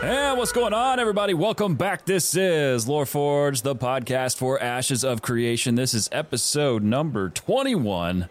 [0.00, 1.34] Hey, what's going on, everybody?
[1.34, 2.04] Welcome back.
[2.04, 5.74] This is Lore Forge, the podcast for Ashes of Creation.
[5.74, 8.28] This is episode number 21.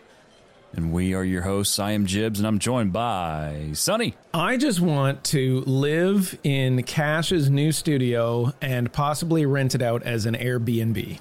[0.72, 1.78] And we are your hosts.
[1.78, 4.16] I am Jibs, and I'm joined by Sonny.
[4.34, 10.26] I just want to live in Cash's new studio and possibly rent it out as
[10.26, 11.20] an Airbnb.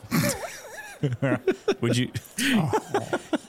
[1.81, 2.11] Would you?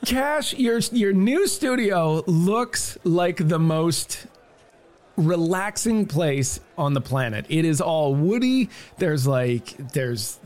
[0.05, 4.25] Cash, your your new studio looks like the most
[5.17, 7.45] relaxing place on the planet.
[7.49, 8.69] It is all woody.
[8.97, 10.39] There's like there's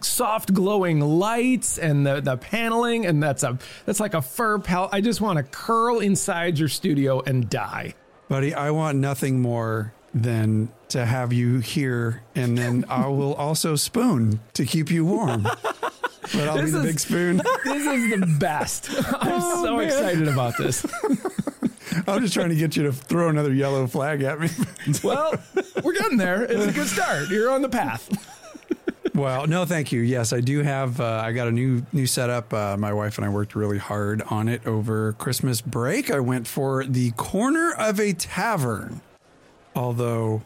[0.00, 4.88] soft glowing lights and the the paneling and that's a that's like a fur pal.
[4.92, 7.94] I just want to curl inside your studio and die.
[8.28, 13.76] Buddy, I want nothing more than to have you here, and then I will also
[13.76, 15.46] spoon to keep you warm.
[16.32, 17.42] But I'll be the is- big spoon.
[17.64, 18.88] This is the best.
[19.20, 19.86] I'm oh, so man.
[19.86, 20.86] excited about this.
[22.06, 24.48] I'm just trying to get you to throw another yellow flag at me.
[25.04, 25.34] Well,
[25.84, 26.42] we're getting there.
[26.44, 27.28] It's a good start.
[27.28, 28.08] You're on the path.
[29.14, 30.00] Well, no, thank you.
[30.00, 31.00] Yes, I do have.
[31.00, 32.52] Uh, I got a new new setup.
[32.52, 36.10] Uh, my wife and I worked really hard on it over Christmas break.
[36.10, 39.00] I went for the corner of a tavern,
[39.74, 40.42] although.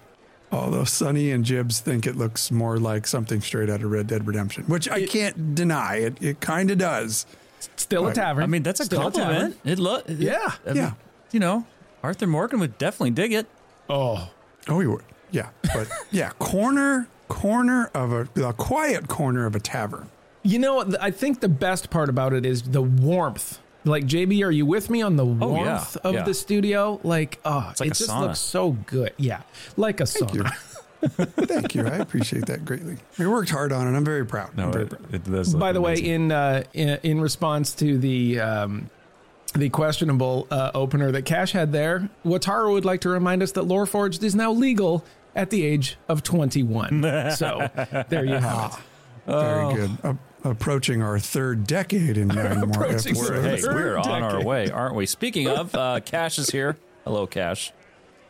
[0.53, 4.25] Although Sonny and Jibs think it looks more like something straight out of Red Dead
[4.25, 5.97] Redemption, which I can't deny.
[5.97, 7.27] It it kind of does.
[7.77, 8.45] Still a tavern.
[8.45, 9.59] I mean, that's a Still compliment.
[9.65, 10.53] It look Yeah.
[10.65, 10.93] I mean, Yeah.
[11.35, 11.67] You know,
[12.01, 13.49] Arthur Morgan would definitely dig it.
[13.91, 14.31] Oh,
[14.69, 15.03] Oh, he would.
[15.33, 20.09] Yeah, but yeah, corner corner of a, a quiet corner of a tavern.
[20.45, 23.59] you know, I think the best part about it is the warmth.
[23.85, 25.65] Like JB, are you with me on the Oh, yeah.
[25.75, 26.23] warmth of Yeah.
[26.23, 27.01] the studio?
[27.03, 28.21] Like, oh, like it just sauna.
[28.21, 29.13] looks so good.
[29.17, 29.41] Yeah,
[29.77, 30.29] like a song.
[30.29, 30.53] Thank sauna.
[31.03, 31.25] you.
[31.47, 31.85] Thank you.
[31.87, 32.97] I appreciate that greatly.
[33.19, 33.97] We worked hard on it.
[33.97, 34.57] I'm very proud.
[34.57, 35.15] No, very it, proud.
[35.15, 38.89] it does By the way, in, uh, in in response to the um,
[39.55, 43.65] the questionable uh, opener that Cash had there, Wataru would like to remind us that
[43.65, 45.05] Loreforged is now legal
[45.37, 47.31] at the age of 21.
[47.37, 47.69] so
[48.09, 48.83] there you have
[49.27, 49.31] it.
[49.31, 49.91] Very good.
[50.03, 53.19] A- approaching our third decade in nine more episodes.
[53.31, 55.07] we're, hey, we're on our way, aren't we?
[55.07, 56.77] Speaking of, uh, Cash is here.
[57.05, 57.73] Hello, Cash.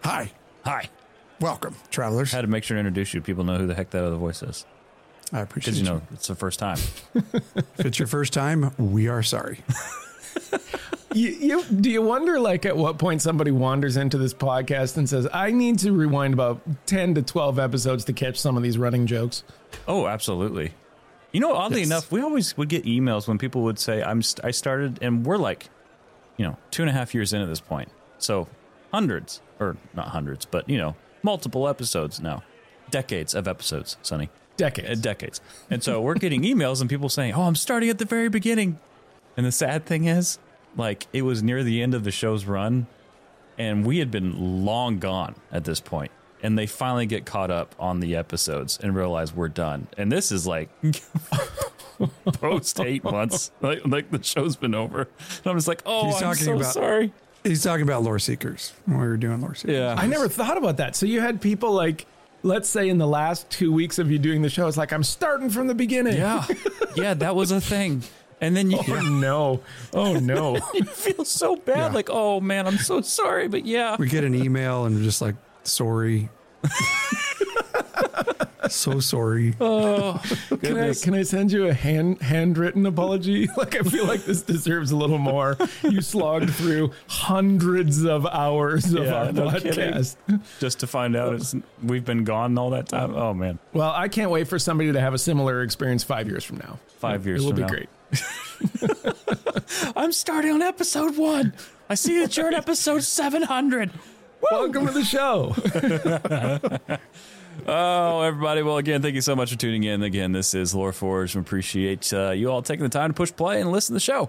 [0.04, 0.30] Hi,
[0.64, 0.88] Hi.
[1.40, 2.32] welcome, travelers.
[2.34, 3.20] I Had to make sure to introduce you.
[3.22, 4.66] People know who the heck that other voice is.
[5.32, 6.00] I appreciate Because, you you.
[6.00, 6.76] know, it's the first time.
[7.14, 9.60] If it's your first time, we are sorry.
[11.14, 15.08] You, you do you wonder like at what point somebody wanders into this podcast and
[15.08, 18.76] says, "I need to rewind about ten to twelve episodes to catch some of these
[18.78, 19.44] running jokes."
[19.86, 20.72] Oh, absolutely.
[21.32, 21.86] You know, oddly Yes.
[21.88, 25.24] enough, we always would get emails when people would say, "I'm st- I started," and
[25.24, 25.68] we're like,
[26.36, 27.88] you know, two and a half years in at this point,
[28.18, 28.48] so
[28.92, 32.42] hundreds or not hundreds, but you know, multiple episodes now,
[32.90, 34.90] decades of episodes, Sonny, Decades.
[34.90, 38.04] Uh, decades, and so we're getting emails and people saying, "Oh, I'm starting at the
[38.04, 38.78] very beginning,"
[39.36, 40.38] and the sad thing is,
[40.76, 42.86] like, it was near the end of the show's run,
[43.58, 46.10] and we had been long gone at this point.
[46.42, 49.86] And they finally get caught up on the episodes and realize we're done.
[49.96, 50.68] And this is like
[52.34, 53.50] post eight months.
[53.60, 55.02] Like, like the show's been over.
[55.02, 57.12] And i'm just like oh He's i'm talking so about- sorry.
[57.44, 59.74] He's talking about lore seekers when we were doing lore seekers.
[59.76, 59.94] yeah.
[59.98, 60.96] I never thought about that.
[60.96, 62.06] So you had people like,
[62.42, 65.02] let's say in the last two weeks of you doing the show, it's like I'm
[65.04, 66.16] starting from the beginning.
[66.16, 66.44] yeah.
[66.96, 68.02] Yeah that was a thing
[68.40, 69.60] and then you, Oh no!
[69.92, 70.56] Oh no!
[70.74, 71.88] you feel so bad Yeah.
[71.88, 75.20] like oh man i'm so sorry but yeah We get an email and we're just
[75.22, 76.28] like, sorry.
[78.68, 79.54] so sorry.
[79.60, 80.20] oh
[80.62, 83.48] Can I can I send you a hand handwritten apology?
[83.56, 85.56] Like I feel like this deserves a little more.
[85.82, 89.72] You slogged through hundreds of hours of Yeah, our no kidding.
[89.92, 90.16] podcast.
[90.60, 94.08] just to find out it's we've been gone all that time oh man Well, I
[94.08, 96.78] can't wait for somebody to have a similar experience five years from now.
[96.98, 97.68] Five years it will be now.
[97.68, 97.88] great.
[99.96, 101.52] i'm starting on episode one
[101.88, 103.90] i see that you're at episode 700
[104.50, 105.54] Welcome to the show.
[107.66, 108.62] Oh, everybody.
[108.62, 110.02] Well, again, thank you so much for tuning in.
[110.02, 111.34] Again, this is Lore Forge.
[111.34, 114.00] We appreciate uh, you all taking the time to push play and listen to the
[114.00, 114.28] show.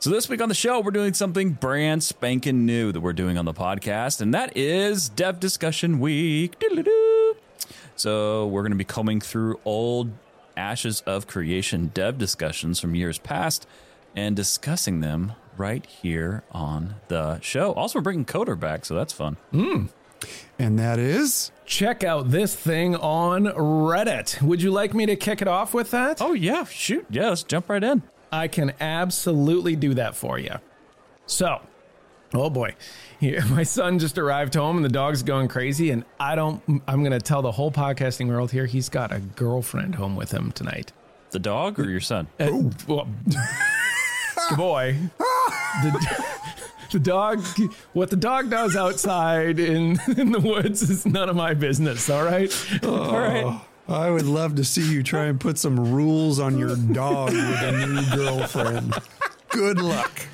[0.00, 3.38] So, this week on the show, we're doing something brand spanking new that we're doing
[3.38, 6.58] on the podcast, and that is Dev Discussion Week.
[6.58, 7.36] Doodle-doo.
[7.94, 10.10] So, we're going to be combing through old
[10.56, 13.66] Ashes of Creation dev discussions from years past
[14.14, 17.72] and discussing them right here on the show.
[17.72, 19.36] Also, we're bringing Coder back, so that's fun.
[19.50, 19.86] Hmm.
[20.58, 24.40] And that is Check out this thing on Reddit.
[24.40, 26.22] Would you like me to kick it off with that?
[26.22, 26.64] Oh, yeah.
[26.64, 27.06] Shoot.
[27.10, 28.04] Yeah, let's jump right in.
[28.30, 30.54] I can absolutely do that for you.
[31.26, 31.60] So,
[32.34, 32.74] oh boy,
[33.20, 35.90] He- my son just arrived home and the dog's going crazy.
[35.90, 39.20] And I don't, I'm going to tell the whole podcasting world here he's got a
[39.20, 40.92] girlfriend home with him tonight.
[41.30, 42.28] The dog or your son?
[42.38, 44.96] Uh, well, the boy.
[45.82, 46.24] The,
[46.92, 47.44] the dog,
[47.92, 52.08] what the dog does outside in, in the woods is none of my business.
[52.08, 52.50] All right.
[52.84, 53.44] all right.
[53.44, 57.32] Oh, I would love to see you try and put some rules on your dog
[57.32, 58.94] with a new girlfriend.
[59.48, 60.26] Good luck.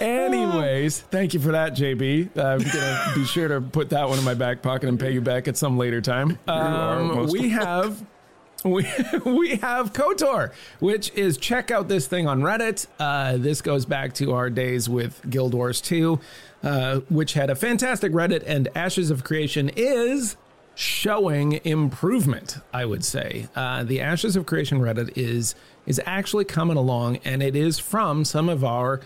[0.00, 2.36] Anyways, thank you for that, JB.
[2.36, 5.20] I'm gonna be sure to put that one in my back pocket and pay you
[5.20, 6.38] back at some later time.
[6.48, 8.02] Um, we have.
[8.62, 8.86] We,
[9.24, 12.86] we have KOTOR, which is check out this thing on Reddit.
[12.98, 16.20] Uh, this goes back to our days with Guild Wars 2,
[16.62, 20.36] uh, which had a fantastic Reddit, and Ashes of Creation is
[20.74, 23.48] showing improvement, I would say.
[23.56, 25.54] Uh, the Ashes of Creation Reddit is
[25.86, 29.00] is actually coming along, and it is from some of our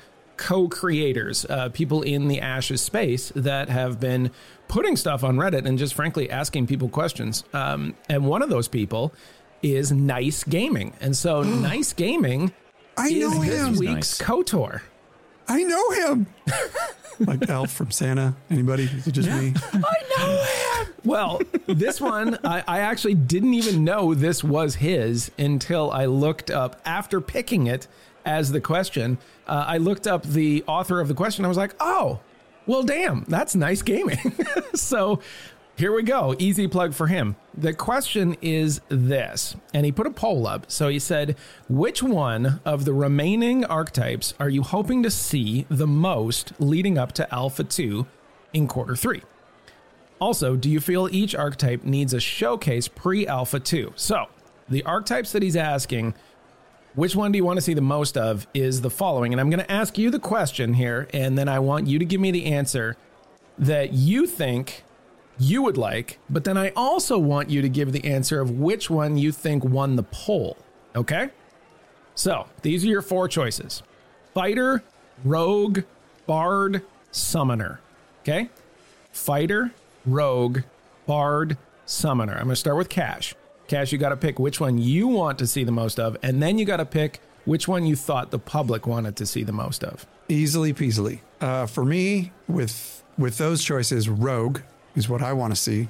[0.45, 4.31] co-creators, uh, people in the Ashes space that have been
[4.69, 7.45] putting stuff on Reddit and just frankly asking people questions.
[7.55, 9.15] Um, and one of those people
[9.63, 11.43] is Nice Gaming, and so
[11.73, 12.53] Nice Gaming
[12.99, 13.77] I is know this him.
[13.77, 14.29] week's Nice.
[14.29, 14.83] KOTOR.
[15.49, 16.27] I know him.
[17.21, 18.35] like Elf from Santa.
[18.51, 18.85] Anybody?
[18.85, 19.55] Is it just me?
[19.73, 20.95] I know him.
[21.05, 26.51] Well, this one, I, I actually didn't even know this was his until I looked
[26.51, 27.89] up after picking it
[28.25, 29.19] as the question.
[29.47, 31.45] Uh, I looked up the author of the question.
[31.45, 32.21] I was like, oh,
[32.67, 34.33] well, damn, that's nice gaming.
[34.75, 35.21] so
[35.77, 36.37] here we go.
[36.39, 37.37] Easy plug for him.
[37.57, 40.71] The question is this, and he put a poll up.
[40.71, 41.37] So he said,
[41.69, 47.13] which one of the remaining archetypes are you hoping to see the most leading up
[47.13, 48.07] to Alpha 2
[48.53, 49.23] in quarter three?
[50.21, 53.93] Also, do you feel each archetype needs a showcase pre Alpha 2?
[53.97, 54.27] So,
[54.69, 56.15] the archetypes that he's asking,
[56.95, 59.33] which one do you want to see the most of, is the following.
[59.33, 62.05] And I'm going to ask you the question here, and then I want you to
[62.05, 62.97] give me the answer
[63.59, 64.85] that you think
[65.39, 68.89] you would like, but then I also want you to give the answer of which
[68.89, 70.57] one you think won the poll.
[70.95, 71.31] Okay?
[72.15, 73.83] So, these are your four choices
[74.33, 74.83] Fighter,
[75.25, 75.81] Rogue,
[76.27, 77.81] Bard, Summoner.
[78.23, 78.51] Okay?
[79.13, 79.73] Fighter,
[80.07, 80.61] Rogue,
[81.07, 82.35] Bard, Summoner.
[82.35, 83.35] I'm going to start with Cash.
[83.69, 86.43] Cash, you got to pick which one you want to see the most of, and
[86.43, 89.53] then you got to pick which one you thought the public wanted to see the
[89.53, 90.07] most of.
[90.29, 91.21] Easily peasily.
[91.41, 94.61] Uh, for me, with with those choices, Rogue
[94.97, 95.89] is what I want to see.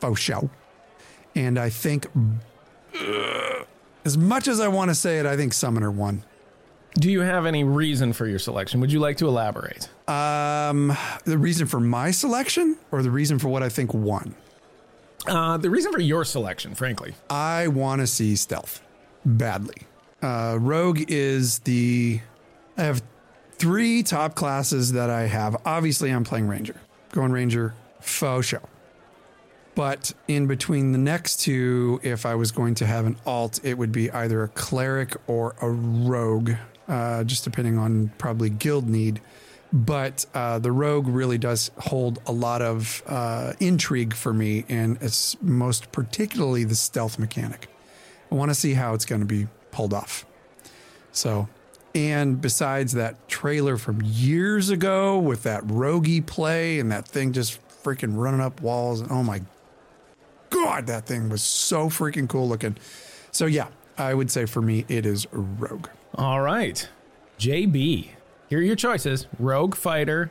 [0.00, 0.50] Faux show.
[1.34, 2.06] And I think,
[2.94, 3.64] uh,
[4.04, 6.24] as much as I want to say it, I think Summoner won.
[6.94, 8.80] Do you have any reason for your selection?
[8.80, 9.88] Would you like to elaborate?
[10.08, 14.34] Um, the reason for my selection, or the reason for what I think won.
[15.26, 17.14] Uh, the reason for your selection, frankly.
[17.28, 18.82] I want to see stealth
[19.24, 19.76] badly.
[20.22, 22.20] Uh, Rogue is the.
[22.76, 23.02] I have
[23.52, 25.56] three top classes that I have.
[25.64, 26.76] Obviously, I'm playing Ranger.
[27.12, 28.62] Going Ranger, faux show.
[29.74, 33.78] But in between the next two, if I was going to have an alt, it
[33.78, 36.52] would be either a cleric or a rogue,
[36.88, 39.20] uh, just depending on probably guild need.
[39.72, 44.98] But uh, the rogue really does hold a lot of uh, intrigue for me, and
[45.00, 47.68] it's most particularly the stealth mechanic.
[48.30, 50.26] I want to see how it's going to be pulled off.
[51.12, 51.48] So,
[51.94, 57.60] and besides that trailer from years ago with that roguey play and that thing just
[57.82, 59.42] freaking running up walls, and oh my
[60.50, 62.76] god, that thing was so freaking cool looking.
[63.32, 65.88] So yeah, I would say for me it is rogue.
[66.14, 66.88] All right.
[67.38, 68.08] JB,
[68.50, 70.30] here are your choices Rogue, Fighter,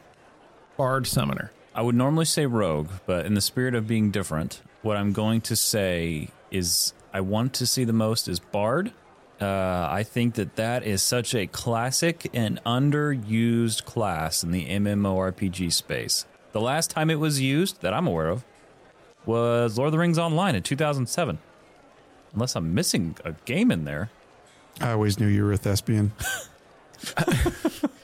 [0.77, 1.51] Bard, Summoner.
[1.73, 5.39] I would normally say rogue, but in the spirit of being different, what I'm going
[5.41, 8.91] to say is I want to see the most is bard.
[9.39, 15.71] Uh, I think that that is such a classic and underused class in the MMORPG
[15.71, 16.25] space.
[16.51, 18.43] The last time it was used that I'm aware of
[19.25, 21.39] was Lord of the Rings Online in 2007.
[22.33, 24.09] Unless I'm missing a game in there.
[24.81, 26.11] I always knew you were a thespian.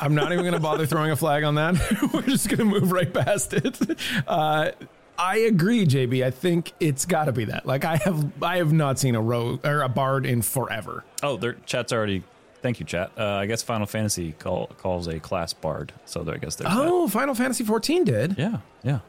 [0.00, 1.74] I'm not even going to bother throwing a flag on that.
[2.12, 3.78] We're just going to move right past it.
[4.26, 4.70] Uh,
[5.18, 6.24] I agree, JB.
[6.24, 7.66] I think it's got to be that.
[7.66, 11.04] Like I have, I have not seen a rogue or a bard in forever.
[11.22, 12.22] Oh, their chat's already.
[12.62, 13.12] Thank you, chat.
[13.18, 16.72] Uh, I guess Final Fantasy call, calls a class bard, so there, I guess there's
[16.74, 18.38] Oh, Final Fantasy 14 did.
[18.38, 19.00] Yeah, yeah.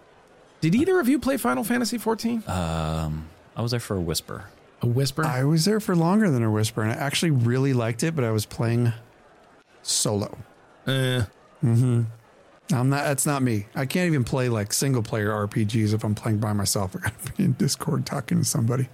[0.61, 2.43] Did either of you play Final Fantasy 14?
[2.47, 4.45] Um, I was there for a whisper.
[4.81, 5.25] a whisper.
[5.25, 8.23] I was there for longer than a whisper, and I actually really liked it, but
[8.25, 8.91] I was playing
[9.83, 10.37] solo.
[10.87, 11.23] Uh,
[11.63, 13.03] I'm not.
[13.03, 13.65] That's not me.
[13.75, 16.95] I can't even play like single player RPGs if I'm playing by myself.
[16.95, 18.87] I gotta be in Discord talking to somebody.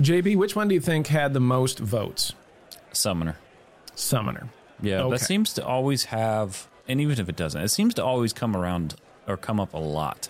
[0.00, 2.32] JB, which one do you think had the most votes?
[2.92, 3.36] Summoner.
[3.94, 4.48] Summoner.
[4.82, 5.10] Yeah, Okay.
[5.12, 8.56] that seems to always have, and even if it doesn't, it seems to always come
[8.56, 8.94] around
[9.28, 10.28] or come up a lot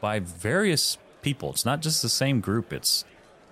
[0.00, 1.50] by various people.
[1.50, 2.72] It's not just the same group.
[2.72, 3.04] It's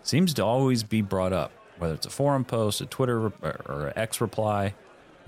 [0.03, 3.33] seems to always be brought up, whether it's a forum post, a Twitter or,
[3.67, 4.75] or an X reply.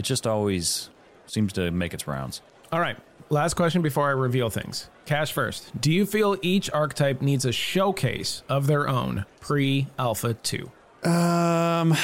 [0.03, 0.91] It just always
[1.27, 2.43] seems to make its rounds.
[2.73, 2.97] All right.
[3.29, 4.91] last question before I reveal things.
[5.07, 5.81] Cash first.
[5.81, 10.65] Do you feel each archetype needs a showcase of their own pre Alpha 2?
[11.09, 11.95] Um,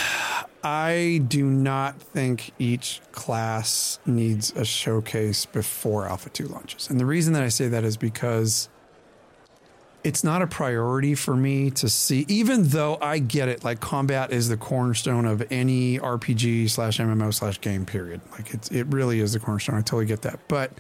[0.62, 6.88] I do not think each class needs a showcase before Alpha 2 launches.
[6.88, 8.68] And the reason that I say that is because
[10.04, 14.32] it's not a priority for me to see, even though I get it, like combat
[14.32, 18.20] is the cornerstone of any RPG slash MMO slash game, period.
[18.32, 19.76] Like it's, it really is the cornerstone.
[19.76, 20.38] I totally get that.
[20.48, 20.72] But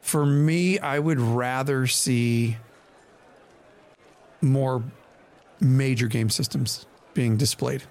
[0.00, 2.56] for me, I would rather see
[4.40, 4.82] more
[5.60, 7.82] major game systems being displayed.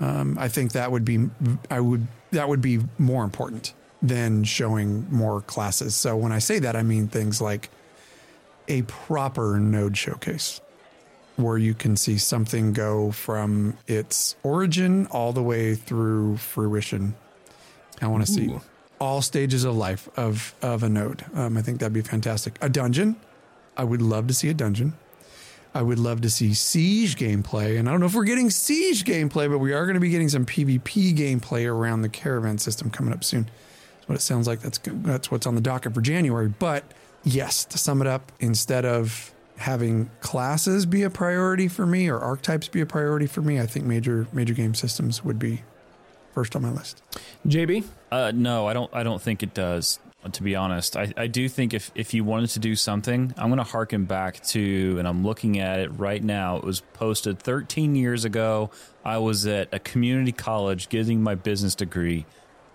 [0.00, 1.28] Um, I think that would be
[1.70, 5.94] I would that would be more important than showing more classes.
[5.94, 7.68] So when I say that, I mean things like
[8.70, 10.60] a proper node showcase
[11.36, 17.14] where you can see something go from its origin all the way through fruition.
[18.00, 18.54] I want to see
[18.98, 21.24] all stages of life of of a node.
[21.34, 22.56] Um, I think that'd be fantastic.
[22.60, 23.16] A dungeon,
[23.76, 24.94] I would love to see a dungeon.
[25.72, 29.04] I would love to see siege gameplay, and I don't know if we're getting siege
[29.04, 32.90] gameplay, but we are going to be getting some PvP gameplay around the caravan system
[32.90, 33.48] coming up soon.
[33.98, 34.60] That's what it sounds like.
[34.60, 36.48] That's that's what's on the docket for January.
[36.48, 36.84] But
[37.24, 42.18] yes, to sum it up, instead of having classes be a priority for me or
[42.18, 45.62] archetypes be a priority for me, I think major major game systems would be
[46.32, 47.02] first on my list.
[47.46, 47.84] JB?
[48.10, 48.90] Uh, no, I don't.
[48.94, 49.98] I don't think it does.
[50.32, 53.48] To be honest, I, I do think if if you wanted to do something, I'm
[53.48, 56.58] going to harken back to, and I'm looking at it right now.
[56.58, 58.70] It was posted 13 years ago.
[59.02, 62.26] I was at a community college getting my business degree,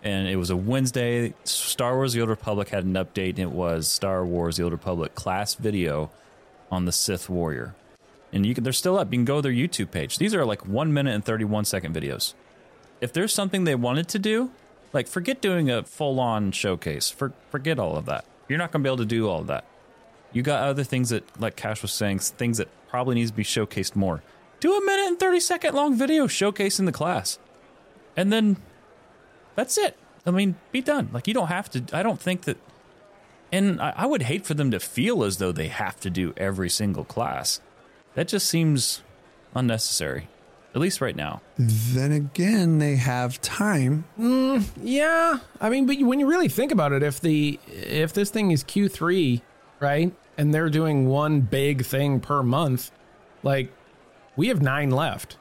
[0.06, 1.34] and it was a Wednesday.
[1.44, 4.72] Star Wars: The Old Republic had an update, and it was Star Wars: The Old
[4.72, 6.12] Republic class video
[6.72, 7.76] on the Sith Warrior,
[8.32, 8.64] and you can.
[8.64, 9.12] They're still up.
[9.12, 10.18] You can go to their YouTube page.
[10.18, 12.34] These are like one minute and 31 second videos
[13.02, 14.52] if there's something they wanted to do,
[14.94, 17.10] like forget doing a full on showcase.
[17.10, 18.26] For, forget all of that.
[18.48, 19.66] You're not going to be able to do all of that.
[20.32, 23.44] You got other things that, like Cash was saying, things that probably needs to be
[23.44, 24.22] showcased more.
[24.60, 27.40] Do a minute and 30 second long video showcasing the class.
[28.18, 28.58] And then
[29.56, 29.98] that's it.
[30.26, 31.10] I mean, be done.
[31.14, 31.84] Like, you don't have to.
[31.94, 32.58] I don't think that.
[33.52, 36.34] And I, I would hate for them to feel as though they have to do
[36.36, 37.62] every single class.
[38.16, 39.04] That just seems
[39.54, 40.28] unnecessary,
[40.74, 41.42] at least right now.
[41.58, 44.06] Then again, they have time.
[44.82, 48.52] Yeah, I mean, but when you really think about it, if the if this thing
[48.52, 49.42] is Q three,
[49.80, 52.92] right, and they're doing one big thing per month,
[53.44, 53.72] like
[54.36, 55.38] we have nine left,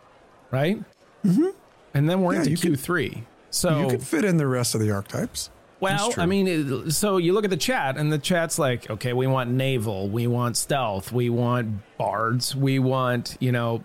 [0.50, 0.78] right?
[1.24, 1.46] Mm-hmm.
[1.94, 3.24] And then we're Yeah, into you Q could- three.
[3.54, 5.50] So You could fit in the rest of the archetypes.
[5.80, 6.12] Well.
[6.16, 9.50] I mean, so you look at the chat, and the chat's like, okay, we want
[9.50, 13.82] naval, we want stealth, we want bards, we want, you know,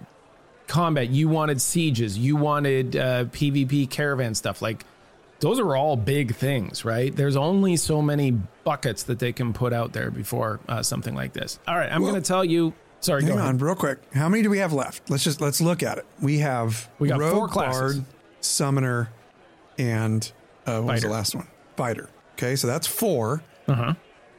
[0.68, 1.10] combat.
[1.10, 4.62] You wanted sieges, you wanted uh, PvP caravan stuff.
[4.62, 4.86] Like,
[5.40, 7.16] those are all big things, right?
[7.16, 8.32] There's only so many
[8.64, 11.60] buckets that they can put out there before uh, something like this.
[11.68, 12.74] All right, I'm Well, going to tell you.
[13.02, 13.62] Sorry, Hang go on, ahead.
[13.62, 14.00] real quick.
[14.14, 15.10] How many do we have left?
[15.10, 16.06] Let's just let's look at it.
[16.22, 17.98] We have We got Rogue, four classes.
[18.00, 18.06] Bard,
[18.42, 19.10] Summoner,
[19.80, 20.32] and
[20.68, 21.48] uh, what was the last one?
[21.76, 22.10] Fighter.
[22.34, 23.42] Okay, so that's four.
[23.68, 23.94] Uh huh.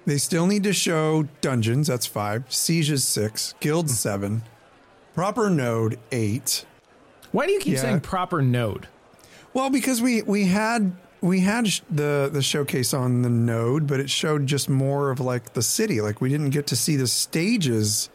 [0.07, 1.87] They still need to show dungeons.
[1.89, 2.45] That's five.
[2.49, 3.55] Sieges six.
[3.61, 4.43] Guild seven.
[5.15, 6.65] Proper node eight.
[7.33, 7.81] Why do you keep Yeah.
[7.83, 8.89] saying proper node?
[9.53, 14.09] Well, because we we had we had the the showcase on the node, but it
[14.11, 16.01] showed just more of like the city.
[16.01, 18.09] Like we didn't get to see the stages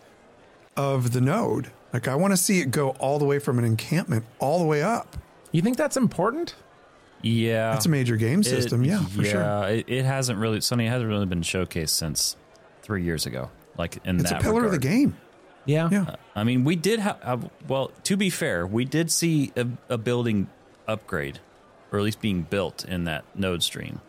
[0.76, 1.72] of the node.
[1.94, 4.66] Like I want to see it go all the way from an encampment all the
[4.66, 5.16] way up.
[5.52, 6.56] You think that's important?
[7.22, 7.72] Yeah.
[7.72, 9.42] That's a major game It- system, yeah, for sure.
[9.42, 10.62] Yeah, it, it hasn't really.
[10.62, 12.36] Sonny hasn't really been showcased since
[12.84, 13.50] three years ago.
[13.78, 15.18] Like in It's a that pillar of the game.
[15.66, 15.90] Yeah.
[15.92, 16.16] Yeah.
[16.36, 17.18] I mean, we did have.
[17.24, 20.48] Uh, well, to be fair, we did see a, a building
[20.88, 21.40] upgrade,
[21.92, 24.00] or at least being built in that node stream.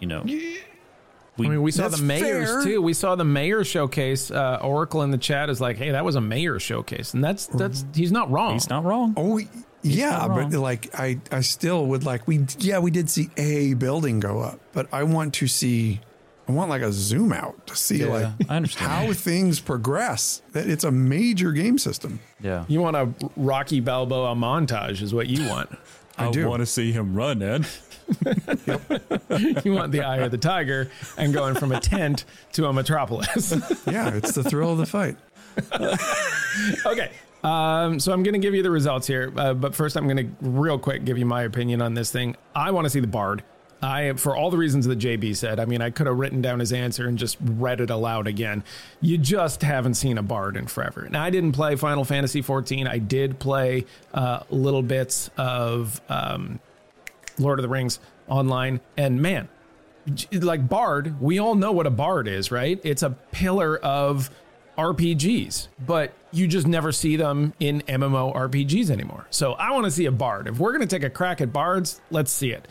[0.00, 2.62] You know, we, I mean, we saw the mayors fair.
[2.64, 2.82] too.
[2.82, 4.30] We saw the mayor showcase.
[4.30, 7.46] Uh, Oracle in the chat is like, "Hey, that was a mayor showcase," and that's
[7.46, 8.52] that's he's not wrong.
[8.52, 9.14] he's not wrong.
[9.16, 9.40] Oh
[9.84, 14.18] yeah, but like I I still would like we yeah, we did see a building
[14.20, 16.00] go up, but I want to see
[16.48, 18.90] I want like a zoom out to see Yeah, like I understand.
[18.90, 20.42] how things progress.
[20.52, 22.20] That it's a major game system.
[22.40, 25.70] Yeah, You want a Rocky Balboa montage, is what you want.
[26.18, 26.48] I do.
[26.48, 27.66] Want to see him run, Ed.
[29.64, 33.52] you want the eye of the tiger and going from a tent to a metropolis.
[33.90, 35.16] Yeah, it's the thrill of the fight.
[36.86, 37.10] okay.
[37.44, 40.16] Um, so I'm going to give you the results here, uh, but first I'm going
[40.16, 42.36] to real quick give you my opinion on this thing.
[42.54, 43.44] I want to see the Bard.
[43.82, 46.58] I, for all the reasons that JB said, I mean, I could have written down
[46.58, 48.64] his answer and just read it aloud again.
[49.02, 51.06] You just haven't seen a Bard in forever.
[51.10, 52.86] Now, I didn't play Final Fantasy 14.
[52.86, 53.84] I did play
[54.14, 56.60] uh, little bits of um,
[57.38, 59.50] Lord of the Rings online, and man,
[60.32, 62.80] like Bard, we all know what a Bard is, right?
[62.84, 64.30] It's a pillar of
[64.78, 69.26] RPGs, but you just never see them in MMO RPGs anymore.
[69.30, 70.48] So I want to see a Bard.
[70.48, 72.66] If we're going to take a crack at Bards, let's see it.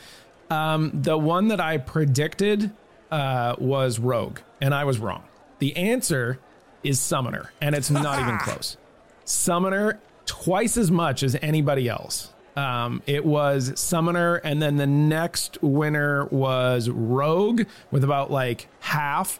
[0.49, 2.71] Um, the one that I predicted
[3.11, 5.23] uh, was Rogue, and I was wrong.
[5.59, 6.39] The answer
[6.83, 8.77] is Summoner, and it's not even close.
[9.25, 12.33] Summoner twice as much as anybody else.
[12.55, 19.39] Um, it was Summoner, and then the next winner was Rogue with about like half,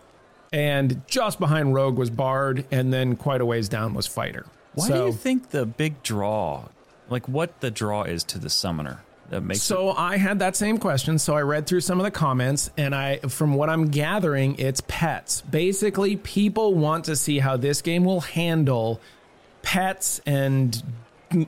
[0.54, 4.46] and just behind Rogue was Bard, and then quite a ways down was Fighter.
[4.76, 6.66] Why So- do you think the big draw,
[7.10, 9.64] like what the draw is to the summoner, that makes it?
[9.64, 11.18] So I had that same question.
[11.20, 14.82] So I read through some of the comments, and I, from what I'm gathering, it's
[14.88, 15.42] pets.
[15.42, 19.02] Basically, people want to see how this game will handle
[19.64, 20.82] pets and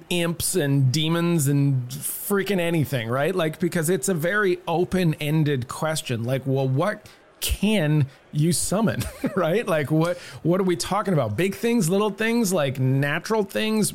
[0.09, 3.35] imps and demons and freaking anything, right?
[3.35, 6.23] Like because it's a very open-ended question.
[6.23, 7.07] Like, well, what
[7.45, 9.03] can you summon,
[9.35, 9.67] right?
[9.67, 11.37] Like what what are we talking about?
[11.37, 13.93] Big things, little things, like natural things,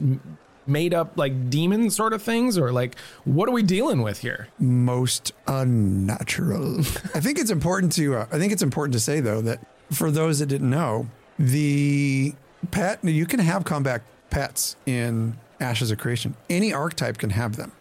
[0.67, 4.49] made up like demon sort of things or like what are we dealing with here?
[4.59, 6.79] most unnatural.
[7.15, 10.11] I think it's important to uh, I think it's important to say though that for
[10.11, 12.35] those that didn't know, the
[12.71, 16.37] pet you can have combat pets in Ashes of Creation.
[16.49, 17.73] Any archetype can have them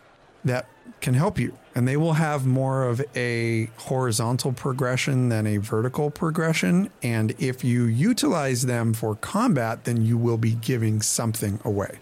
[0.44, 0.66] that
[1.02, 6.10] can help you, and they will have more of a horizontal progression than a vertical
[6.12, 6.90] progression.
[7.02, 12.00] And if you utilize them for combat, then you will be giving something away.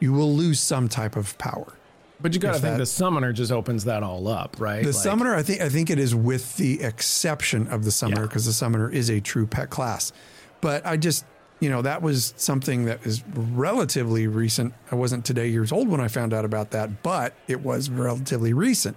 [0.00, 1.72] You will lose some type of power.
[2.20, 4.82] But you got to think that- the summoner just opens that all up, right?
[4.84, 8.22] The Like- summoner, I think, I think it is with the exception of the summoner
[8.22, 8.26] Yeah.
[8.28, 10.12] because the summoner is a true pet class.
[10.60, 11.24] But I just,
[11.62, 14.74] you know, that was something that is relatively recent.
[14.90, 18.52] I wasn't today years old when I found out about that, but it was relatively
[18.52, 18.96] recent.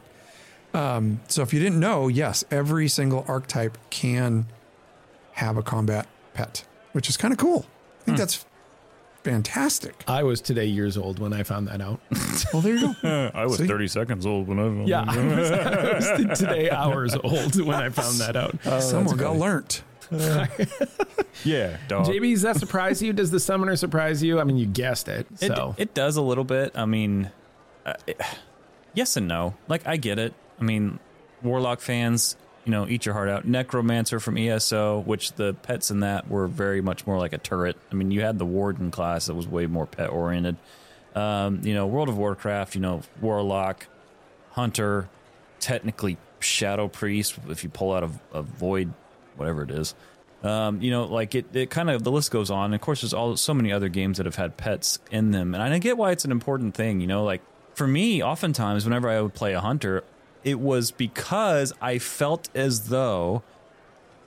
[0.73, 4.47] Um, so if you didn't know, yes, every single archetype can
[5.33, 7.67] have a combat pet, which is kind of cool.
[8.01, 8.43] I think that's
[9.23, 10.03] fantastic.
[10.07, 11.99] I was today years old when I found that out.
[12.51, 13.31] Well, there you go.
[13.33, 13.67] I was See?
[13.67, 15.93] 30 seconds old when I yeah, I was, I
[16.27, 18.61] was today hours old when I found that out.
[18.81, 19.83] Someone got learnt.
[21.43, 22.07] Yeah, dog.
[22.07, 23.11] JB, does that surprise you?
[23.13, 24.39] Does the summoner surprise you?
[24.39, 25.27] I mean, you guessed it.
[25.41, 26.71] It, So it does a little bit.
[26.75, 27.29] I mean,
[27.85, 28.19] uh, it-
[28.93, 29.55] yes and no.
[29.67, 30.33] Like I get it.
[30.59, 30.97] I mean,
[31.43, 33.45] Warlock fans, you know, eat your heart out.
[33.45, 37.75] Necromancer from ESO, which the pets in that were very much more like a turret.
[37.91, 40.55] I mean, you had the Warden class that was way more pet oriented.
[41.15, 43.87] Um, you know, World of Warcraft, you know, Warlock,
[44.51, 45.09] Hunter,
[45.59, 48.93] technically Shadow Priest if you pull out a, a Void,
[49.37, 49.95] whatever it is.
[50.43, 52.65] Um, you know, like it, it kind of the list goes on.
[52.65, 55.55] And Of course, there's all so many other games that have had pets in them,
[55.55, 57.01] and I get why it's an important thing.
[57.01, 57.41] You know, like
[57.73, 60.03] for me, oftentimes whenever I would play a hunter,
[60.43, 63.41] it was because I felt as though,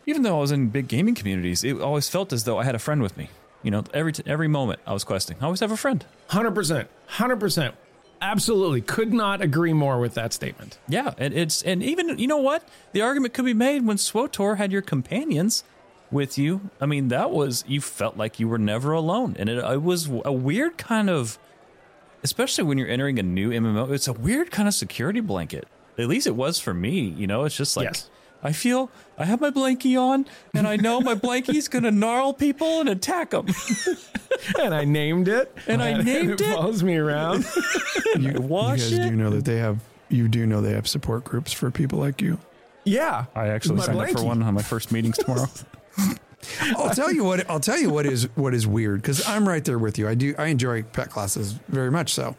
[0.06, 2.74] even though I was in big gaming communities, it always felt as though I had
[2.74, 3.30] a friend with me.
[3.62, 6.04] You know, every t- every moment I was questing, I always have a friend.
[6.28, 7.74] hundred percent, hundred percent,
[8.20, 10.78] absolutely, could not agree more with that statement.
[10.88, 14.56] Yeah, and it's and even you know what the argument could be made when SWTOR
[14.56, 15.64] had your companions
[16.10, 16.70] with you.
[16.80, 20.08] I mean, that was you felt like you were never alone, and it, it was
[20.24, 21.38] a weird kind of,
[22.22, 23.90] especially when you're entering a new MMO.
[23.92, 25.66] It's a weird kind of security blanket.
[25.98, 27.00] At least it was for me.
[27.00, 27.86] You know, it's just like.
[27.86, 28.10] Yes.
[28.42, 32.80] I feel I have my blankie on, and I know my blankie's gonna gnarl people
[32.80, 33.46] and attack them.
[34.58, 36.54] And I named it, And I named it?
[36.54, 37.44] follows me around.
[38.16, 39.02] You, you Wash guys it.
[39.08, 39.80] do know that they have.
[40.10, 42.38] You do know they have support groups for people like you.
[42.84, 45.46] yeah, I actually My signed up for one on my first meetings tomorrow.
[46.76, 47.48] I'll tell you what.
[47.50, 50.06] I'll tell you what is what is weird because I'm right there with you.
[50.08, 50.34] I do.
[50.38, 52.12] I enjoy pet classes very much.
[52.14, 52.36] So,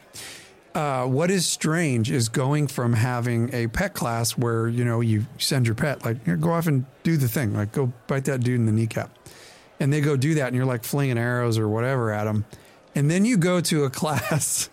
[0.76, 5.26] uh, what is strange is going from having a pet class where you know you
[5.38, 8.42] send your pet like "Here, go off and do the thing, like go bite that
[8.42, 9.10] dude in the kneecap,
[9.80, 12.46] and they go do that, and you're like flinging arrows or whatever at them,
[12.96, 14.70] and then you go to a class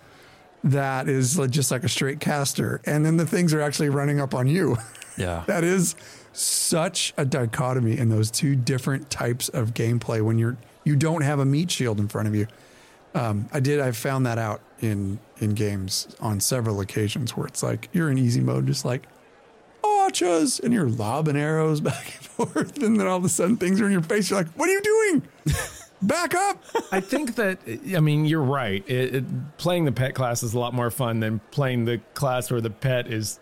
[0.62, 4.34] that is just like a straight caster, and then the things are actually running up
[4.34, 4.76] on you.
[5.16, 5.96] yeah, That is
[6.32, 11.38] such a dichotomy in those two different types of gameplay when you're you don't have
[11.40, 12.46] a meat shield in front of you.
[13.14, 13.80] Um, I did.
[13.80, 18.18] I found that out in in games on several occasions where it's like you're in
[18.18, 19.06] easy mode, just like
[19.84, 23.80] archers, and you're lobbing arrows back and forth, and then all of a sudden things
[23.80, 24.30] are in your face.
[24.30, 25.22] You're like, "What are you doing?
[26.02, 26.62] Back up!"
[26.92, 28.84] I think that I mean you're right.
[28.86, 32.50] It, it, playing the pet class is a lot more fun than playing the class
[32.50, 33.40] where the pet is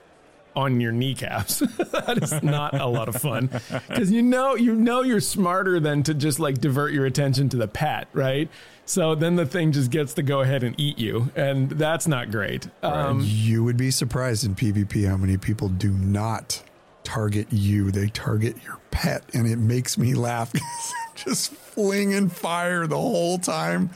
[0.57, 1.59] on your kneecaps.
[1.79, 3.51] that is not a lot of fun
[3.89, 7.57] because you know you know you're smarter than to just like divert your attention to
[7.57, 8.49] the pet, right?
[8.87, 12.31] So then the thing just gets to go ahead and eat you, and that's not
[12.31, 12.69] great.
[12.83, 16.63] Um, you would be surprised in PvP how many people do not
[17.03, 17.91] target you.
[17.91, 20.53] They target your pet, and it makes me laugh.
[21.15, 23.91] just flinging fire the whole time,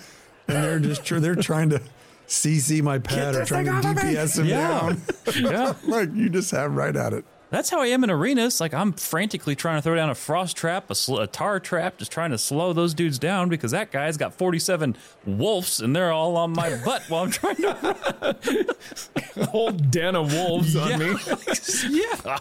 [0.47, 1.83] and they're just tr- they're trying to
[2.27, 4.03] CC my pet or trying to thing me.
[4.15, 4.69] DPS him Yeah.
[4.81, 5.03] down.
[5.53, 5.75] Yeah.
[5.87, 7.25] like you just have right at it.
[7.51, 8.61] That's how I am in arenas.
[8.61, 11.97] Like I'm frantically trying to throw down a frost trap, a, sl- a tar trap,
[11.99, 16.13] just trying to slow those dudes down because that guy's got 47 wolves and they're
[16.13, 18.77] all on my butt while I'm trying to.
[19.51, 21.15] whole den of wolves on me.
[21.89, 22.39] yeah.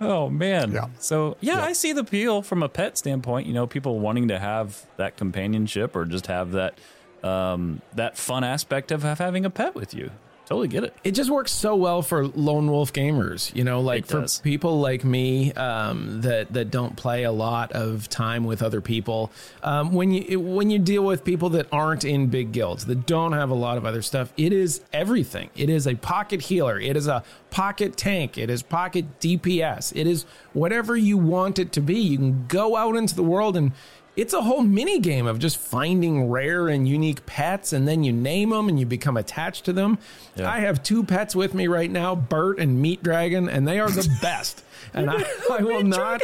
[0.00, 0.72] Oh man.
[0.72, 0.88] Yeah.
[0.98, 1.64] So yeah, Yeah.
[1.64, 3.46] I see the appeal from a pet standpoint.
[3.46, 6.78] You know, people wanting to have that companionship or just have that
[7.22, 10.10] um, that fun aspect of having a pet with you.
[10.52, 10.94] Totally get it.
[11.02, 15.02] It just works so well for lone wolf gamers, you know, like for people like
[15.02, 19.32] me um, that that don't play a lot of time with other people.
[19.62, 23.32] Um, when you when you deal with people that aren't in big guilds, that don't
[23.32, 25.48] have a lot of other stuff, it is everything.
[25.56, 26.78] It is a pocket healer.
[26.78, 28.36] It is a pocket tank.
[28.36, 29.94] It is pocket DPS.
[29.96, 31.98] It is whatever you want it to be.
[31.98, 33.72] You can go out into the world and
[34.16, 38.12] it's a whole mini game of just finding rare and unique pets and then you
[38.12, 39.98] name them and you become attached to them.
[40.36, 40.50] Yeah.
[40.50, 43.90] I have two pets with me right now, Bert and Meat Dragon, and they are
[43.90, 44.62] the best.
[44.92, 46.22] and I, I will not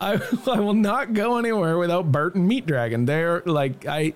[0.00, 3.04] I, I will not go anywhere without Bert and Meat Dragon.
[3.04, 4.14] They're like I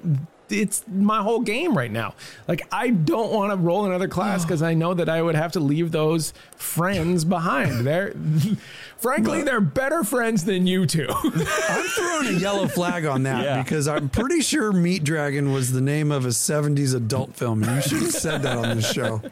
[0.51, 2.15] it's my whole game right now.
[2.47, 4.47] Like I don't want to roll another class oh.
[4.47, 7.87] because I know that I would have to leave those friends behind.
[7.87, 8.15] They're
[8.99, 11.09] frankly they're better friends than you two.
[11.11, 11.31] I'm
[11.89, 13.63] throwing a yellow flag on that Yeah.
[13.63, 17.63] because I'm pretty sure Meat Dragon was the name of a 70s adult film.
[17.63, 19.23] And you should have said that on this show.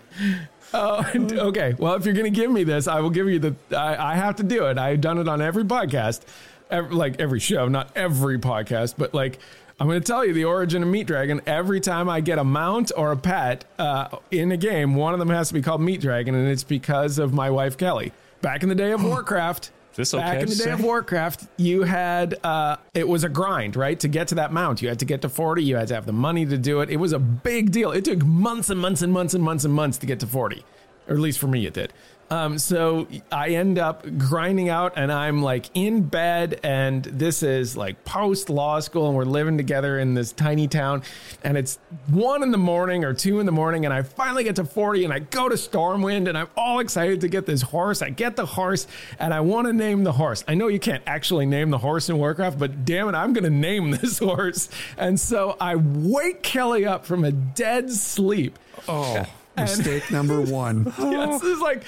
[0.74, 1.74] Oh, okay.
[1.78, 3.54] Well, if you're going to give me this, I will give you the.
[3.76, 4.78] I, I have to do it.
[4.78, 6.22] I've done it on every podcast,
[6.70, 9.38] ev like every show, not every podcast, but like
[9.82, 11.40] I'm going to tell you the origin of Meat Dragon.
[11.44, 15.18] Every time I get a mount or a pet uh, in a game, one of
[15.18, 18.12] them has to be called Meat Dragon, and it's because of my wife Kelly.
[18.42, 19.72] Back in the day of Warcraft.
[19.96, 20.84] this Back okay in the day of?
[20.84, 23.98] Warcraft, you had uh, it was a grind, right?
[23.98, 25.64] To get to that mount, you had to get to forty.
[25.64, 26.88] You had to have the money to do it.
[26.88, 27.90] It was a big deal.
[27.90, 30.64] It took months and months and months and months and months to get to forty,
[31.08, 31.92] or at least for me, it did.
[32.32, 37.76] Um, so I end up grinding out, and I'm like in bed, and this is
[37.76, 41.02] like post law school, and we're living together in this tiny town,
[41.44, 44.56] and it's one in the morning or two in the morning, and I finally get
[44.56, 48.00] to 40, and I go to Stormwind, and I'm all excited to get this horse.
[48.00, 48.86] I get the horse,
[49.18, 50.42] and I want to name the horse.
[50.48, 53.44] I know you can't actually name the horse in Warcraft, but damn it, I'm going
[53.44, 54.70] to name this horse.
[54.96, 58.58] And so I wake Kelly up from a dead sleep.
[58.88, 60.92] Oh, mistake number one.
[60.98, 61.84] Yes, it's like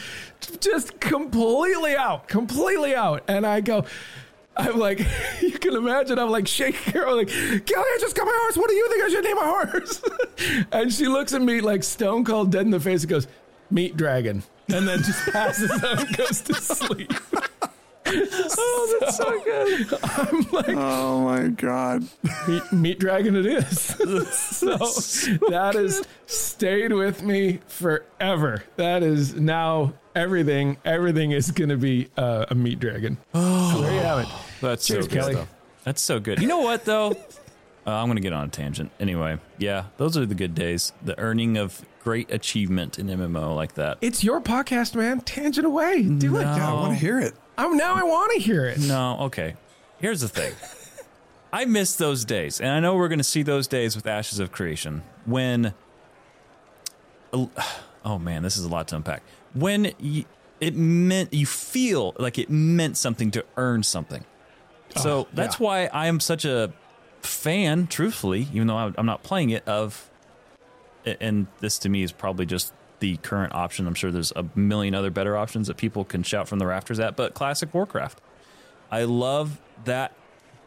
[0.61, 3.23] just completely out, completely out.
[3.29, 3.85] And I go,
[4.57, 5.01] I'm like,
[5.41, 8.57] you can imagine, I'm like shaking her, I'm like, Kelly, I just got my horse.
[8.57, 10.03] What do you think I should name my horse?
[10.73, 13.27] and she looks at me like stone cold dead in the face and goes,
[13.71, 14.43] Meat Dragon.
[14.69, 17.13] And then just passes out and goes to sleep.
[18.07, 19.99] Oh, that's so good.
[20.03, 22.07] I'm like, Oh my God.
[22.49, 23.79] meat, meat dragon it is.
[24.31, 24.77] so
[25.49, 28.65] that has stayed with me forever.
[28.77, 30.77] That is now everything.
[30.85, 33.19] Everything is going to be uh, a meat dragon.
[33.33, 34.29] So there you have it.
[34.61, 35.33] That's Cheers, so good Kelly.
[35.35, 35.49] stuff.
[35.85, 36.41] That's so good.
[36.41, 37.15] You know what though?
[37.87, 38.91] Uh, I'm going to get on a tangent.
[38.99, 40.95] Anyway, yeah, those are the good days.
[41.03, 43.99] The earning of great achievement in MMO like that.
[44.01, 45.21] It's your podcast, man.
[45.21, 46.03] Tangent away.
[46.03, 46.45] Do it.
[46.45, 47.35] Yeah, I want to hear it.
[47.57, 48.79] Oh, now I want to hear it.
[48.81, 49.57] No, okay.
[49.99, 50.55] Here's the thing.
[51.53, 54.39] I miss those days, and I know we're going to see those days with Ashes
[54.41, 55.75] of Creation when.
[58.07, 59.23] Oh man, this is a lot to unpack.
[59.55, 60.27] When y
[60.61, 64.27] it meant you feel like it meant something to earn something.
[64.97, 66.75] So oh, that's why I am such a
[67.23, 69.67] fan, truthfully, even though I'm not playing it.
[69.67, 70.11] Of,
[71.05, 73.87] and this to me is probably just the current option.
[73.87, 76.99] I'm sure there's a million other better options that people can shout from the rafters
[76.99, 78.19] at, but classic Warcraft.
[78.91, 80.17] I love that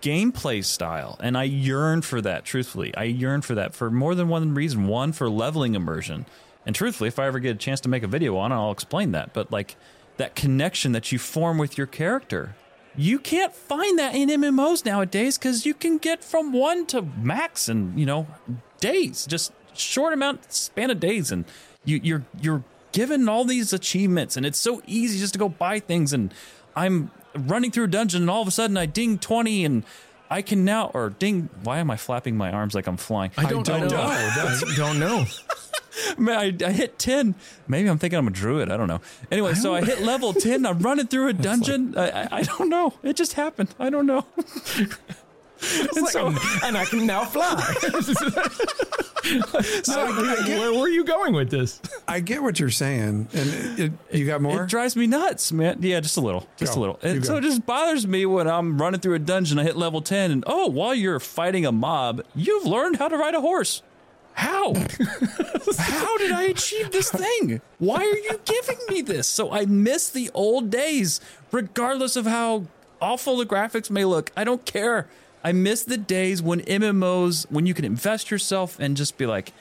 [0.03, 2.95] gameplay style and I yearn for that, truthfully.
[2.95, 4.85] I yearn for that for more than one reason.
[4.85, 6.27] One, for leveling immersion.
[6.63, 8.69] And truthfully, if I ever get a chance to make a video on it, I'll
[8.69, 9.33] explain that.
[9.33, 9.75] But like
[10.17, 12.55] that connection that you form with your character.
[12.95, 17.67] You can't find that in MMOs nowadays because you can get from one to max
[17.67, 18.27] in, you know,
[18.79, 21.31] days, just short amount span of days.
[21.31, 21.45] And
[21.87, 25.79] you, you're you're given all these achievements and it's so easy just to go buy
[25.79, 26.33] things and
[26.75, 29.83] I'm running through a dungeon and all of a sudden I ding 20 and
[30.29, 33.31] I can now or ding why am I flapping my arms like I'm flying?
[33.37, 34.01] I don't, don't know.
[34.01, 35.25] I don't know.
[36.17, 37.35] Man, I, I hit 10.
[37.67, 38.71] Maybe I'm thinking I'm a druid.
[38.71, 39.01] I don't know.
[39.31, 39.83] Anyway, so I oh.
[39.83, 40.65] hit level 10.
[40.65, 41.97] I'm running through a dungeon.
[41.97, 42.93] I, I, I don't know.
[43.03, 43.73] It just happened.
[43.79, 44.25] I don't know.
[45.59, 46.59] It's like, so- oh.
[46.63, 47.57] and I can now fly.
[49.83, 51.81] so, where were you going with this?
[52.07, 54.63] I get what you're saying, and it, it, you got more.
[54.63, 55.77] It drives me nuts, man.
[55.81, 56.79] Yeah, just a little, just Go.
[56.79, 56.99] a little.
[57.03, 59.59] You And so it just bothers me when I'm running through a dungeon.
[59.59, 63.17] I hit level ten, and oh, while you're fighting a mob, you've learned how to
[63.17, 63.81] ride a horse.
[64.33, 64.75] How?
[65.77, 67.59] how did I achieve this thing?
[67.79, 69.27] Why are you giving me this?
[69.27, 71.19] So I miss the old days,
[71.51, 72.65] regardless of how
[73.01, 74.31] awful the graphics may look.
[74.37, 75.07] I don't care.
[75.47, 79.53] I miss the days when MMOs, when you could invest yourself and just be like,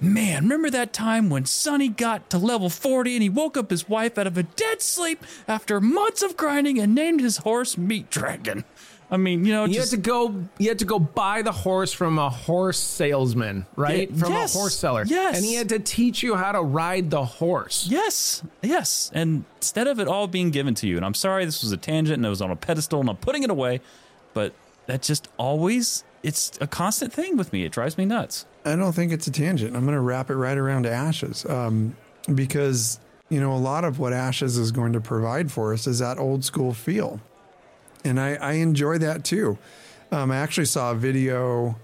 [0.00, 3.88] Man, remember that time when Sonny got to level 40 and he woke up his
[3.88, 8.10] wife out of a dead sleep after months of grinding and named his horse Meat
[8.10, 8.64] Dragon?
[9.12, 10.42] I mean, you know, You had to go.
[10.58, 14.10] You had to go buy the horse from a horse salesman, right?
[14.10, 15.04] Yeah, from yes, a horse seller.
[15.06, 15.36] yes.
[15.36, 17.86] and he had to teach you how to ride the horse.
[17.88, 19.08] yes, yes.
[19.14, 21.76] And instead of it all being given to you, and I'm sorry this was a
[21.76, 23.82] tangent and it was on a pedestal and I'm putting it away,
[24.34, 24.52] but
[24.86, 27.64] that just always, it's a constant thing with me.
[27.64, 28.46] It drives me nuts.
[28.64, 29.76] I don't think it's a tangent.
[29.76, 31.96] I'm going to wrap it right around to Ashes um,
[32.32, 35.98] because, you know, a lot of what Ashes is going to provide for us is
[35.98, 37.20] that old school feel.
[38.04, 39.58] And I, I enjoy that too.
[40.10, 41.76] Um, I actually saw a video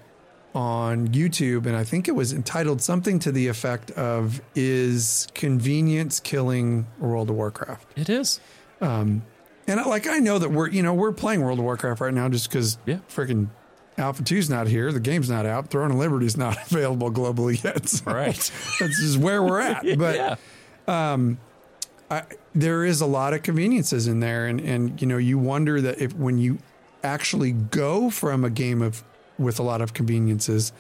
[0.54, 6.20] on YouTube and I think it was entitled something to the effect of Is Convenience
[6.20, 7.86] Killing World of Warcraft?
[7.96, 8.40] It is.
[9.68, 12.12] And I- like I know that we're you know we're playing World of Warcraft right
[12.14, 12.98] now just because Yeah.
[13.08, 13.48] freaking
[13.96, 17.88] Alpha 2's not here, the game's not out, Throne of Liberty's not available globally yet.
[17.88, 18.34] So Right.
[18.80, 19.84] that's just where we're at.
[19.98, 21.12] But yeah.
[21.12, 21.38] Um,
[22.10, 22.22] I,
[22.54, 26.00] there is a lot of conveniences in there, and and you know you wonder that
[26.00, 26.58] if when you
[27.04, 29.04] actually go from a game of
[29.38, 30.72] with a lot of conveniences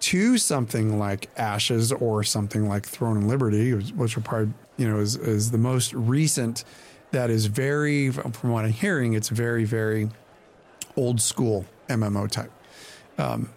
[0.00, 4.98] to something like Ashes or something like Throne and Liberty, which will probably you know
[5.00, 6.64] is is the most recent.
[7.12, 10.10] That is very, from what I'm hearing, it's very very
[10.96, 12.52] old school MMO type,
[13.18, 13.50] um,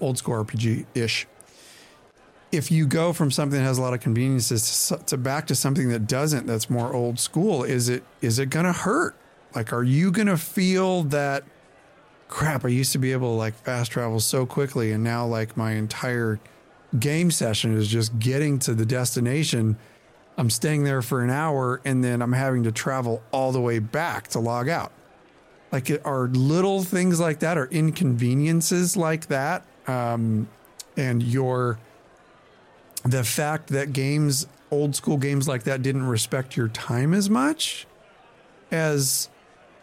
[0.00, 1.26] old school RPG ish
[2.52, 5.54] if you go from something that has a lot of conveniences to, to back to
[5.54, 9.16] something that doesn't that's more old school is it is it going to hurt?
[9.54, 11.44] Like are you going to feel that
[12.28, 15.54] crap i used to be able to like fast travel so quickly and now like
[15.54, 16.40] my entire
[16.98, 19.76] game session is just getting to the destination
[20.36, 23.78] i'm staying there for an hour and then i'm having to travel all the way
[23.78, 24.92] back to log out
[25.70, 30.48] like are little things like that or inconveniences like that um,
[30.96, 31.78] and your
[33.04, 37.86] the fact that games old school games like that didn't respect your time as much
[38.70, 39.28] as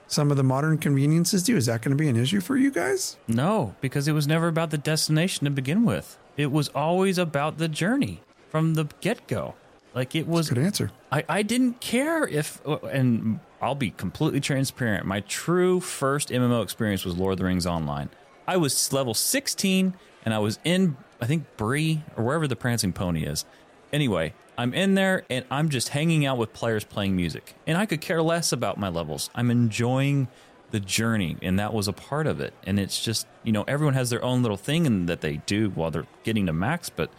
[0.07, 2.71] some of the modern conveniences do is that going to be an issue for you
[2.71, 6.17] guys No, because it was never about the destination to begin with.
[6.37, 9.55] It was always about the journey from the get go.
[9.99, 14.39] Like it was, good answer I, I didn't care if, uh, and I'll be completely
[14.39, 15.05] transparent.
[15.05, 18.09] My true first MMO experience was Lord of the Rings Online.
[18.47, 22.93] I was level 16 and I was in, I think, Bree or wherever the Prancing
[22.93, 23.43] Pony is.
[23.91, 27.53] Anyway, I'm in there and I'm just hanging out with players playing music.
[27.67, 29.29] And I could care less about my levels.
[29.35, 30.29] I'm enjoying
[30.71, 32.53] the journey and that was a part of it.
[32.63, 35.71] And it's just, you know, everyone has their own little thing and that they do
[35.71, 36.89] while they're getting to max.
[36.89, 37.11] But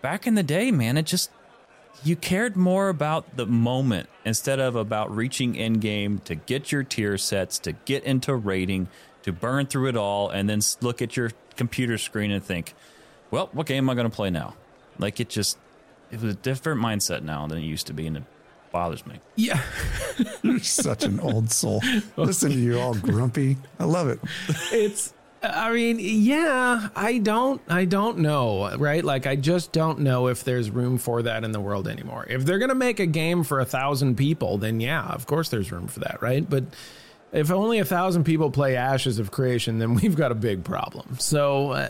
[0.00, 1.30] back in the day, man, it just,
[2.04, 6.82] you cared more about the moment instead of about reaching end game to get your
[6.82, 8.88] tier sets, to get into raiding,
[9.22, 12.74] to burn through it all, and then look at your computer screen and think,
[13.30, 14.54] well, what game am I going to play now?
[14.98, 15.58] Like it just,
[16.10, 18.22] it was a different mindset now than it used to be, and it
[18.72, 19.20] bothers me.
[19.36, 19.62] Yeah,
[20.42, 21.82] you're such an old soul
[22.16, 24.20] listen to you all grumpy i love it
[24.72, 25.14] it's.
[25.42, 29.04] I mean, yeah, I don't, I don't know, right?
[29.04, 32.26] Like, I just don't know if there's room for that in the world anymore.
[32.28, 35.70] If they're gonna make a game for a thousand people, then yeah, of course there's
[35.70, 36.48] room for that, right?
[36.48, 36.64] But
[37.32, 41.18] if only a thousand people play Ashes of Creation, then we've got a big problem.
[41.18, 41.88] So uh,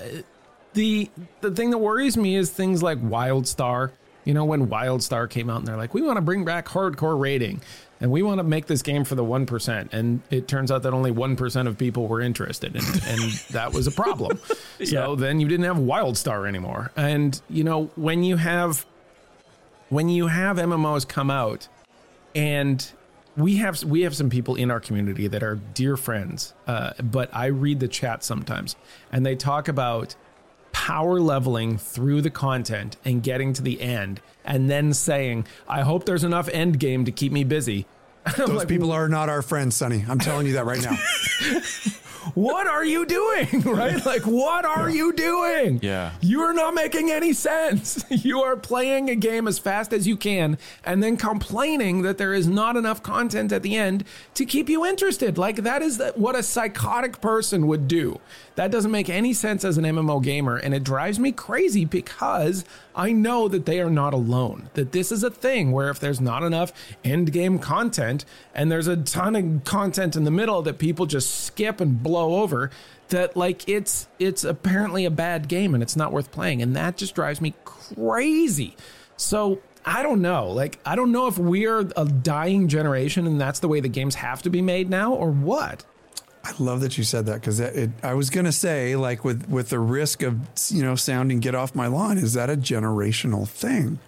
[0.75, 3.93] the the thing that worries me is things like WildStar.
[4.25, 7.19] You know, when WildStar came out and they're like, we want to bring back hardcore
[7.19, 7.63] raiding
[8.01, 9.93] and we want to make this game for the 1%.
[9.93, 12.77] And it turns out that only 1% of people were interested.
[12.77, 14.41] And, and that was a problem.
[14.85, 16.93] So then you didn't have WildStar anymore.
[16.97, 18.87] And, you know, when you have
[19.89, 21.67] when you have MMOs come out
[22.35, 22.87] and
[23.37, 27.35] we have we have some people in our community that are dear friends, uh, but
[27.35, 28.77] I read the chat sometimes,
[29.13, 30.17] and they talk about
[30.79, 36.05] power leveling through the content and getting to the end, and then saying, "I hope
[36.05, 37.85] there's enough end game to keep me busy."
[38.37, 40.05] Those like, people are not our friends, Sonny.
[40.09, 40.97] I'm telling you that right now.
[42.35, 43.47] what are you doing?
[43.79, 44.05] Right?
[44.05, 45.79] Like, what are you doing?
[45.83, 46.13] Yeah.
[46.21, 48.05] You are not making any sense.
[48.09, 52.35] You are playing a game as fast as you can and then complaining that there
[52.35, 55.39] is not enough content at the end to keep you interested.
[55.39, 58.21] Like, that is what a psychotic person would do.
[58.57, 60.57] That doesn't make any sense as an MMO gamer.
[60.57, 62.65] And it drives me crazy because
[62.97, 64.71] I know that they are not alone.
[64.75, 66.73] That this is a thing where if there's not enough
[67.05, 68.18] end game content
[68.55, 72.43] and there's a ton of content in the middle that people just skip and blow
[72.43, 72.71] over,
[73.09, 76.97] that like it's it's apparently a bad game and it's not worth playing and that
[76.97, 78.77] just drives me crazy.
[79.17, 80.51] So i don't know.
[80.51, 84.15] Like i don't know if we're a dying generation and that's the way the games
[84.17, 85.85] have to be made now or what.
[86.45, 87.61] I love that you said that because
[88.03, 90.39] I was going to say, like, with with the risk of
[90.71, 93.99] you know sounding "get off my lawn," is that a generational thing?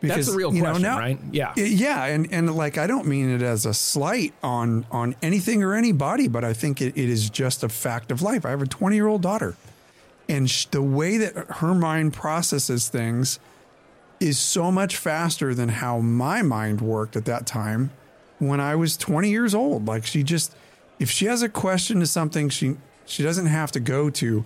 [0.00, 1.18] Because, That's a real question, know, now, right?
[1.32, 5.62] Yeah, yeah, and and like I don't mean it as a slight on on anything
[5.62, 8.44] or anybody, but I think it, it is just a fact of life.
[8.44, 9.56] I have a twenty year old daughter,
[10.28, 13.38] and sh- the way that her mind processes things
[14.20, 17.90] is so much faster than how my mind worked at that time
[18.38, 19.86] when I was twenty years old.
[19.86, 20.54] Like she just
[20.98, 24.44] if she has a question to something, she she doesn't have to go to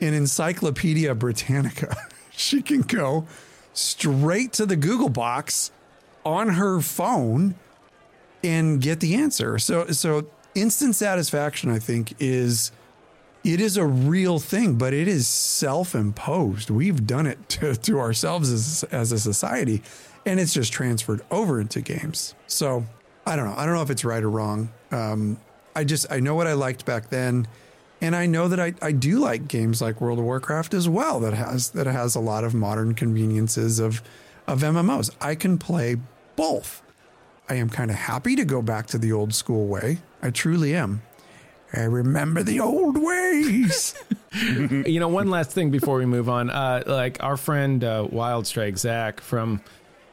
[0.00, 1.96] an Encyclopedia Britannica.
[2.30, 3.26] she can go
[3.72, 5.70] straight to the Google box
[6.24, 7.54] on her phone
[8.42, 9.58] and get the answer.
[9.58, 12.72] So so instant satisfaction I think is
[13.42, 16.68] it is a real thing, but it is self-imposed.
[16.68, 19.82] We've done it to, to ourselves as, as a society
[20.26, 22.34] and it's just transferred over into games.
[22.46, 22.84] So
[23.26, 23.54] I don't know.
[23.56, 24.70] I don't know if it's right or wrong.
[24.90, 25.38] Um,
[25.74, 27.46] I just I know what I liked back then,
[28.00, 31.20] and I know that I, I do like games like World of Warcraft as well
[31.20, 34.02] that has that has a lot of modern conveniences of
[34.46, 35.10] of MMOs.
[35.20, 35.96] I can play
[36.36, 36.82] both.
[37.48, 39.98] I am kind of happy to go back to the old school way.
[40.22, 41.02] I truly am.
[41.72, 43.94] I remember the old ways.
[44.32, 46.50] you know, one last thing before we move on.
[46.50, 49.60] Uh, like our friend uh, Wild Strike Zach from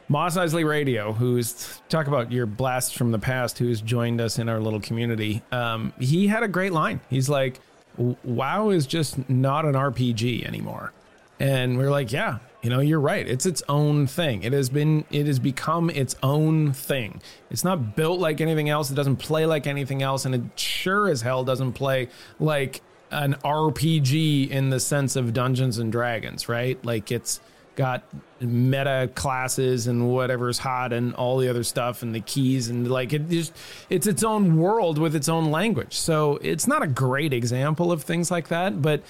[0.08, 4.50] Mos Eisley Radio, who's talk about your blast from the past, who's joined us in
[4.50, 5.42] our little community.
[5.52, 7.02] Um, he had a great line.
[7.10, 7.60] He's like,
[7.98, 10.94] "WoW is just not an RPG anymore,"
[11.40, 13.28] and we're like, "Yeah, you know, you're right.
[13.28, 14.44] It's its own thing.
[14.44, 17.22] It has been, it has become its own thing.
[17.50, 18.92] It's not built like anything else.
[18.92, 23.36] It doesn't play like anything else, and it sure as hell doesn't play like." an
[23.36, 26.84] RPG in the sense of Dungeons and Dragons, right?
[26.84, 27.40] Like it's
[27.78, 28.04] got
[28.42, 33.14] meta classes and whatever's hot and all the other stuff and the keys and like
[33.14, 33.54] it just
[33.90, 35.96] it's its own world with its own language.
[35.96, 39.02] So it's not a great example of things like that, but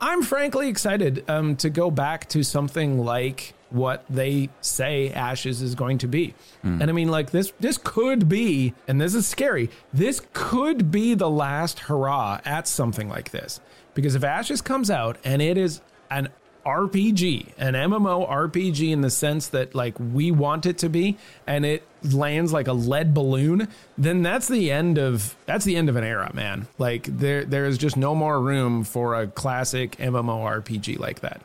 [0.00, 5.74] I'm frankly excited um, to go back to something like what they say Ashes is
[5.74, 6.34] going to be.
[6.64, 6.82] Mm.
[6.82, 9.70] And I mean like this this could be and this is scary.
[9.92, 13.60] This could be the last hurrah at something like this.
[13.94, 16.28] Because if Ashes comes out and it is an
[16.66, 21.64] RPG, an MMO RPG in the sense that like we want it to be and
[21.64, 25.94] it lands like a lead balloon, then that's the end of that's the end of
[25.94, 26.66] an era, man.
[26.76, 31.40] Like there there is just no more room for a classic MMO RPG like that.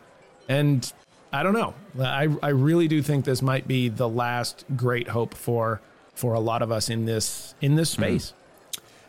[0.50, 0.92] And
[1.32, 1.76] I don't know.
[2.00, 5.82] I I really do think this might be the last great hope for
[6.16, 8.02] for a lot of us in this in this hmm.
[8.02, 8.34] space.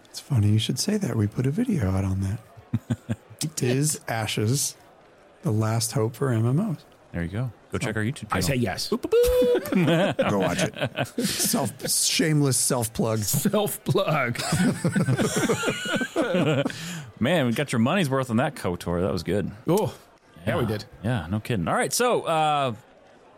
[0.05, 1.17] It's funny you should say that.
[1.17, 3.17] We put a video out on that.
[3.43, 4.77] it is Ashes
[5.43, 6.79] the last hope for MMOs.
[7.13, 7.53] There you go.
[7.71, 8.37] Go check our YouTube channel.
[8.37, 8.89] I say yes.
[8.89, 10.17] Boop boop.
[10.31, 11.27] Go watch it.
[11.27, 13.19] Self shameless self plug.
[13.21, 14.39] Self plug.
[17.21, 19.03] Man, we got your money's worth on that KOTOR.
[19.03, 19.51] That was good.
[19.69, 19.95] Oh,
[20.47, 20.85] yeah, we did.
[21.05, 21.69] Yeah, no kidding.
[21.69, 22.75] All right, so uh,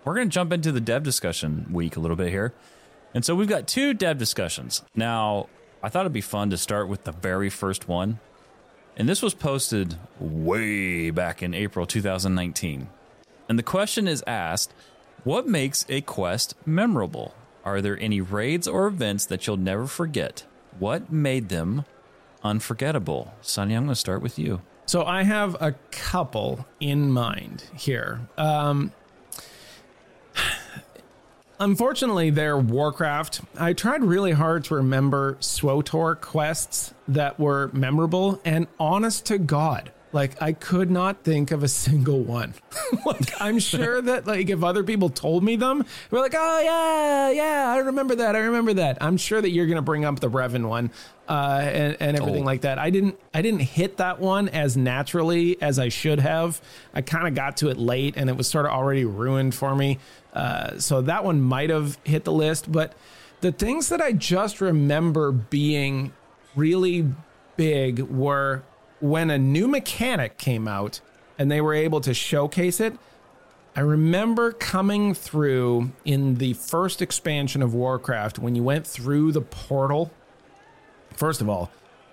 [0.05, 2.53] we're going to jump into the dev discussion week a little bit here.
[3.13, 4.83] And so we've got two dev discussions.
[4.95, 5.49] Now,
[5.83, 8.21] I thought it'd be fun to start with the very first one
[8.97, 12.89] and this was posted way back in April 2019.
[13.49, 14.73] And the question is asked
[15.25, 17.35] What makes a quest memorable?
[17.65, 20.45] Are there any raids or events that you'll never forget?
[20.79, 21.85] What made them
[22.43, 23.35] unforgettable?
[23.41, 24.61] Sonny, I'm going to start with you.
[24.87, 28.21] So I have a couple in mind here.
[28.37, 28.93] Um,
[31.65, 38.67] Unfortunately, their Warcraft, I tried really hard to remember SWTOR quests that were memorable, and
[38.79, 42.53] honest to God, like I could not think of a single one.
[43.07, 47.31] like I'm sure that like if other people told me them, we're like, oh yeah,
[47.31, 48.99] yeah, I remember that, I remember that.
[49.01, 50.91] I'm sure that you're gonna bring up the Revan one
[51.29, 52.47] uh, and, and everything oh.
[52.47, 52.79] like that.
[52.79, 56.61] I didn't I didn't hit that one as naturally as I should have.
[56.93, 59.75] I kind of got to it late, and it was sort of already ruined for
[59.75, 59.99] me.
[60.35, 62.93] Uh, so that one might have hit the list, but
[63.45, 66.15] The things that I just remember being
[66.57, 67.07] really
[67.59, 68.63] big were
[69.01, 71.03] when a new mechanic came out
[71.39, 72.97] and they were able to showcase it.
[73.77, 79.43] I remember coming through in the first expansion of Warcraft when you went through the
[79.43, 80.11] portal.
[81.13, 81.71] First of all,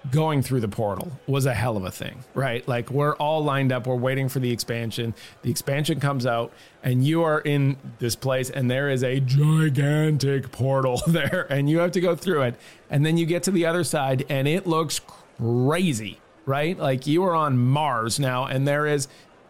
[0.09, 2.67] going through the portal was a hell of a thing, right?
[2.67, 5.13] Like we're all lined up, we're waiting for the expansion.
[5.43, 6.51] The expansion comes out,
[6.83, 11.79] and you are in this place, and there is a gigantic portal there, and you
[11.79, 12.55] have to go through it.
[12.89, 14.99] And then you get to the other side, and it looks
[15.37, 16.77] crazy, right?
[16.77, 19.07] Like you are on Mars now, and there is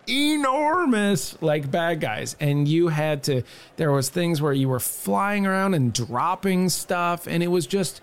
[0.07, 3.43] enormous like bad guys and you had to
[3.77, 8.01] there was things where you were flying around and dropping stuff and it was just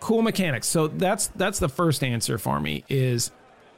[0.00, 0.66] cool mechanics.
[0.68, 3.30] So that's that's the first answer for me is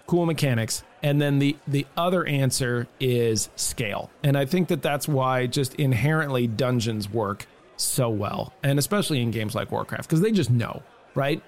[0.06, 0.82] cool mechanics.
[1.02, 4.10] And then the the other answer is scale.
[4.22, 7.46] And i think that that's why just inherently dungeons work
[7.76, 10.82] so well and especially in games like warcraft because they just know
[11.18, 11.42] right?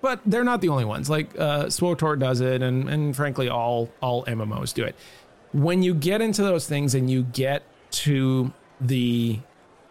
[0.00, 1.10] But they're not the only ones.
[1.10, 4.94] Like uh does it and and frankly all all mmos do it.
[5.52, 7.62] When you get into those things and you get
[8.02, 9.40] to the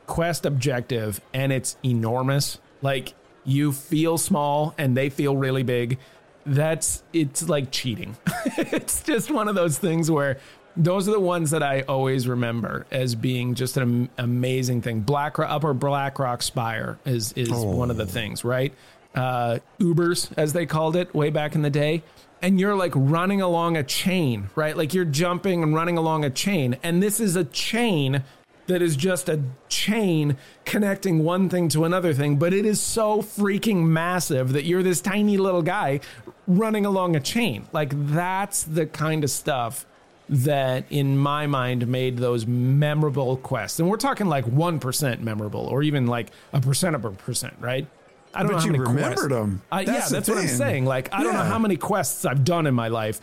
[0.06, 3.14] quest objective and it's enormous, like
[3.46, 5.98] you feel small and they feel really big,
[6.46, 8.18] that's it's like cheating.
[8.58, 10.40] it's just one of those things where
[10.78, 15.02] those are the ones that I always remember as being just an amazing thing.
[15.02, 17.64] Black Upper Blackrock Spire is is oh.
[17.66, 18.74] one of the things, right?
[19.14, 22.04] Uh, Ubers, as they called it way back in the day
[22.42, 24.78] and you're like running along a chain, right?
[24.78, 26.78] Like you're jumping and running along a chain.
[26.84, 28.24] And this is a chain
[28.68, 33.22] that is just a chain connecting one thing to another thing, but it is so
[33.22, 36.00] freaking massive that you're this tiny little guy
[36.48, 37.68] running along a chain.
[37.72, 39.86] Like that's the kind of stuff
[40.28, 43.80] that in my mind made those memorable quests.
[43.80, 47.86] And we're talking like 1% memorable or even like a percent of a percent, right?
[48.34, 49.28] I don't but know how many remembered quests.
[49.30, 49.62] them.
[49.72, 50.86] Uh, yeah, that's what I'm saying.
[50.86, 51.24] Like, I yeah.
[51.24, 53.22] don't know how many quests I've done in my life.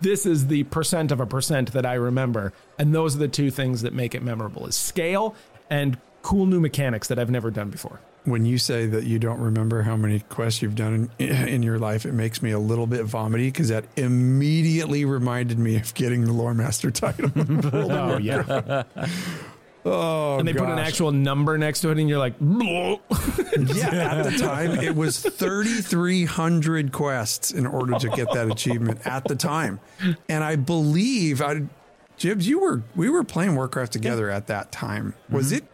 [0.00, 3.50] This is the percent of a percent that I remember, and those are the two
[3.50, 5.34] things that make it memorable: is scale
[5.70, 8.00] and cool new mechanics that I've never done before.
[8.24, 11.78] When you say that you don't remember how many quests you've done in, in your
[11.78, 16.24] life, it makes me a little bit vomity because that immediately reminded me of getting
[16.24, 17.30] the lore master title.
[17.72, 18.82] oh yeah.
[19.88, 20.64] Oh, and they gosh.
[20.64, 22.98] put an actual number next to it, and you're like, yeah.
[24.16, 29.36] At the time, it was 3,300 quests in order to get that achievement at the
[29.36, 29.78] time,
[30.28, 31.62] and I believe I,
[32.16, 35.14] Jibs, you were we were playing Warcraft together at that time.
[35.30, 35.58] Was mm-hmm.
[35.58, 35.64] it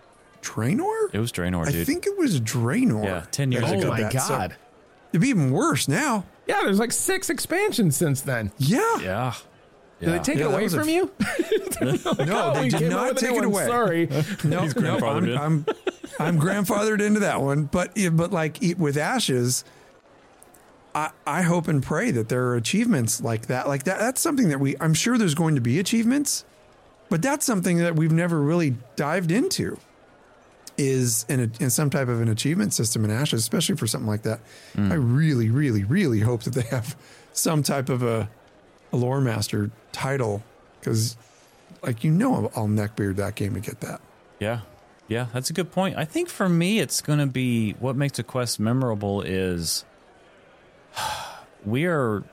[0.43, 1.15] Draenor?
[1.15, 1.77] It was Draenor, dude.
[1.77, 3.05] I think it was Draenor.
[3.05, 3.87] Yeah, ten years oh ago.
[3.87, 4.53] Oh my god.
[4.53, 4.57] So
[5.13, 6.27] it'd be even worse now.
[6.47, 8.53] Yeah, there's like six expansions since then.
[8.59, 8.99] Yeah.
[9.01, 9.35] Yeah.
[10.03, 11.13] Did they take yeah, it away from you?
[11.81, 13.67] no, they did not take it away.
[13.67, 14.07] Sorry,
[14.45, 15.67] no, no I'm, I'm,
[16.19, 17.65] I'm, grandfathered into that one.
[17.65, 19.65] But but like with Ashes,
[20.93, 23.69] I I hope and pray that there are achievements like that.
[23.69, 24.01] Like that.
[24.01, 24.75] That's something that we.
[24.81, 26.45] I'm sure there's going to be achievements,
[27.09, 29.79] but that's something that we've never really dived into.
[30.79, 34.09] Is in, a, in some type of an achievement system in Ashes, especially for something
[34.09, 34.41] like that.
[34.75, 34.91] Mm.
[34.91, 36.97] I really, really, really hope that they have
[37.33, 38.29] some type of a
[38.93, 40.43] a lore master title
[40.81, 41.17] because,
[41.83, 44.01] like, you know, I'll neckbeard that game to get that.
[44.39, 44.61] Yeah.
[45.09, 45.97] Yeah, that's a good point.
[45.97, 49.85] I think for me, it's going to be what makes a quest memorable is
[51.65, 52.25] we are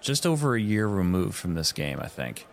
[0.00, 2.46] just over a year removed from this game, I think.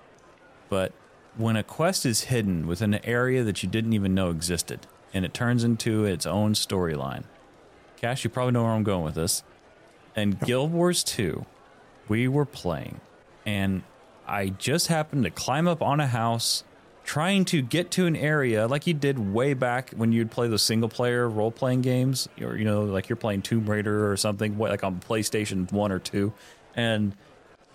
[0.69, 0.91] But
[1.37, 5.23] when a quest is hidden within an area that you didn't even know existed and
[5.23, 7.23] it turns into its own storyline,
[7.97, 9.43] Cash, you probably know where I'm going with this.
[10.15, 11.45] And Guild Wars 2,
[12.07, 12.99] we were playing
[13.45, 13.83] and
[14.27, 16.63] I just happened to climb up on a house
[17.03, 20.61] trying to get to an area like you did way back when you'd play those
[20.61, 24.57] single player role playing games or you know like you're playing Tomb Raider or something
[24.57, 26.31] like on PlayStation 1 or 2
[26.75, 27.13] and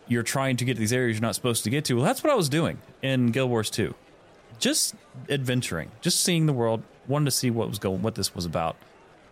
[0.09, 1.95] you're trying to get to these areas you're not supposed to get to.
[1.95, 3.95] Well, that's what I was doing in Guild Wars 2.
[4.59, 4.95] Just
[5.29, 8.77] adventuring, just seeing the world, wanted to see what was going what this was about.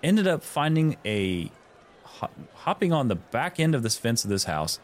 [0.03, 1.51] Ended up finding a
[2.55, 4.79] hopping on the back end of this fence of this house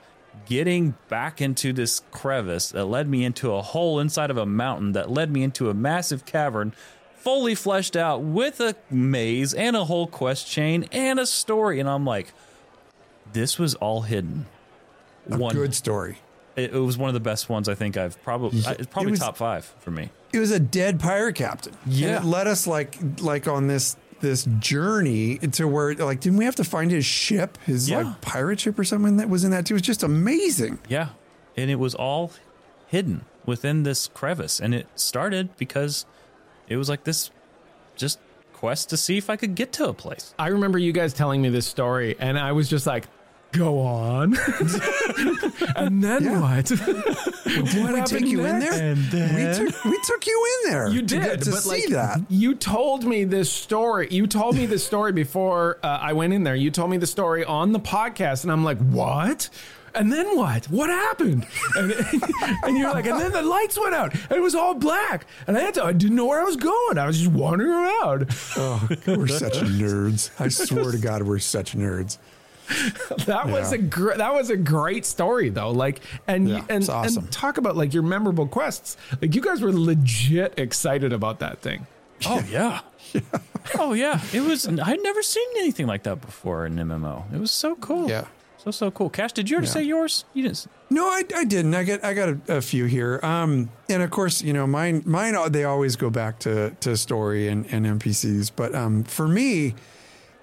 [0.47, 4.93] getting back into this crevice that led me into a hole inside of a mountain
[4.93, 6.75] that led me into a massive cavern
[7.17, 11.79] fully fleshed out with a maze and a whole quest chain and a story.
[11.79, 12.33] And i'm like
[13.33, 14.47] this was all hidden.
[15.31, 16.19] A one, good story.
[16.57, 19.09] It, it, was one of the best ones i think i've probably yeah, it's probably
[19.09, 20.11] it was, top five for me.
[20.33, 21.75] It was a dead pirate captain.
[21.87, 26.39] Yeah and it led us like like on this this journey to where like didn't
[26.39, 27.99] we have to find his ship his yeah.
[27.99, 31.09] like pirate ship or something that was in that too it was just amazing yeah
[31.57, 32.33] and it was all
[32.87, 36.07] hidden within this crevice and it started because
[36.69, 37.31] it was like this
[37.97, 38.19] just
[38.63, 40.35] quest to see if I could get to a place.
[40.39, 43.09] I remember you guys telling me this story, and I was just like,
[43.53, 44.37] "Go on."
[45.77, 46.41] and then Yeah.
[46.41, 46.65] what?
[46.67, 46.79] Did
[47.83, 49.11] what we take you in next?
[49.11, 49.61] there?
[49.61, 50.89] we, took, we took you in there.
[50.89, 52.21] You did, get to but see like that.
[52.29, 54.09] you told me this story.
[54.11, 56.55] You told me this story before uh, I went in there.
[56.57, 59.49] You told me the story on the podcast, and I'm like, "What?"
[59.95, 60.65] And then what?
[60.71, 61.47] What happened?
[61.77, 61.93] And,
[62.65, 65.57] and you're like, and then the lights went out, and it was all black, and
[65.57, 65.85] I had to.
[65.85, 66.97] I didn't know where I was going.
[66.99, 68.35] I was just wandering around.
[68.57, 70.31] Oh, we're such nerds.
[70.41, 72.17] I swear to God, we're such nerds.
[73.27, 75.71] That was a gr- that was a great story though.
[75.71, 77.25] Like and Yeah, and awesome.
[77.25, 78.97] and talk about like your memorable quests.
[79.21, 81.87] Like you guys were legit excited about that thing.
[82.27, 82.81] Oh yeah.
[83.79, 84.21] Oh yeah.
[84.33, 87.33] It was I'd never seen anything like that before in MMO.
[87.33, 88.09] It was so cool.
[88.09, 88.25] Yeah.
[88.59, 89.09] So so cool.
[89.11, 89.73] Cash, did you already Yeah.
[89.75, 90.25] say yours?
[90.35, 90.67] You didn't.
[90.91, 91.75] No, I, I didn't.
[91.75, 93.21] I get I got a, a few here.
[93.23, 96.97] Um, and of course, you know, mine mine uh, they always go back to to
[96.97, 98.51] story and, and NPCs.
[98.57, 99.75] But um, for me,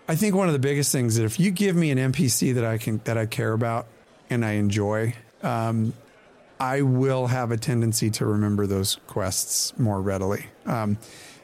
[0.10, 2.66] I think one of the biggest things that if you give me an NPC that
[2.66, 3.86] I can that I care about
[4.28, 5.94] and I enjoy, um,
[6.60, 10.48] I will have a tendency to remember those quests more readily.
[10.66, 10.98] Um,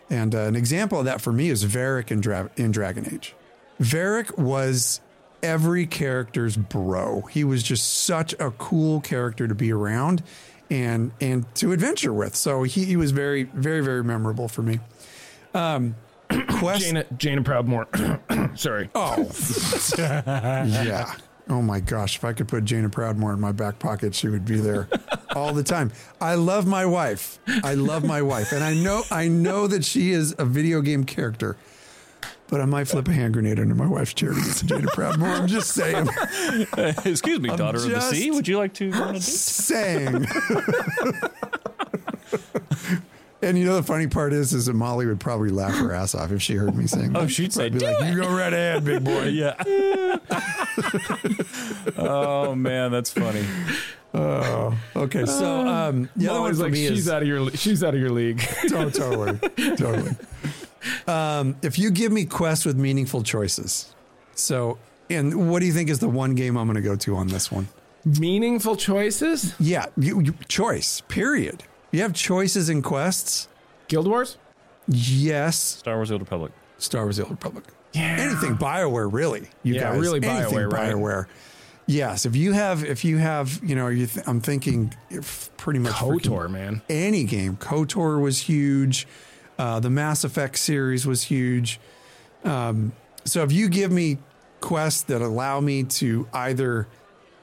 [0.09, 3.35] and uh, an example of that for me is Varric in, Dra- in Dragon Age.
[3.79, 4.99] Varric was
[5.43, 7.21] every character's bro.
[7.21, 10.23] He was just such a cool character to be around
[10.71, 12.35] and and to adventure with.
[12.35, 14.79] So he, he was very very very memorable for me.
[15.53, 15.95] Um,
[16.49, 16.83] quest.
[16.83, 18.57] Jaina Jaina Proudmoore.
[18.57, 18.89] Sorry.
[18.95, 19.31] Oh,
[19.97, 21.13] yeah.
[21.47, 24.45] Oh my gosh, if I could put Jaina Proudmoore in my back pocket, she would
[24.45, 24.87] be there
[25.35, 25.91] all the time.
[26.19, 27.37] I love my wife.
[27.63, 31.03] I love my wife, and I know I know that she is a video game
[31.03, 31.55] character.
[32.47, 34.87] But I might flip a hand grenade under my wife's chair to get to Jaina
[34.89, 35.39] Proudmoore.
[35.39, 36.07] I'm just saying.
[37.05, 38.29] Excuse me, daughter of the sea.
[38.29, 39.23] Would you like to go on a date?
[39.23, 40.27] Saying.
[43.45, 46.15] and you know the funny part is, is that Molly would probably laugh her ass
[46.15, 47.13] off if she heard me saying.
[47.13, 47.19] That.
[47.19, 47.31] Oh, that.
[47.31, 49.53] she'd say, be "Do like, it." "You go right ahead, big boy." Yeah.
[51.97, 53.45] oh man, that's funny.
[54.13, 57.27] Oh, okay, so um, the other one Molly's for like me she's is out of
[57.27, 58.41] your she's out of your league.
[58.73, 59.37] Oh, totally,
[59.75, 60.11] totally.
[61.07, 63.93] Um, if you give me quests with meaningful choices,
[64.33, 64.77] so
[65.09, 67.27] and what do you think is the one game I'm going to go to on
[67.27, 67.67] this one?
[68.05, 69.53] Meaningful choices.
[69.59, 71.01] Yeah, you, you, choice.
[71.01, 71.63] Period.
[71.95, 73.47] You have choices in quests.
[73.87, 74.37] Guild Wars.
[74.85, 76.51] Yes, Star Wars: The Old Republic.
[76.77, 77.63] Star Wars: The Old Republic.
[77.93, 78.17] Yeah.
[78.19, 79.47] Anything BioWare, really?
[79.63, 80.93] You Yeah, guys, really anything BioWare, right?
[80.93, 81.25] BioWare.
[81.87, 85.79] Yes, if you have, if you have, you know, you th- I'm thinking if pretty
[85.79, 86.81] much freaking KOTOR, man.
[86.89, 87.55] any game.
[87.55, 89.07] KOTOR was huge.
[89.57, 91.79] Uh, the Mass Effect series was huge.
[92.43, 92.91] Um,
[93.23, 94.17] so if you give me
[94.59, 96.87] quests that allow me to either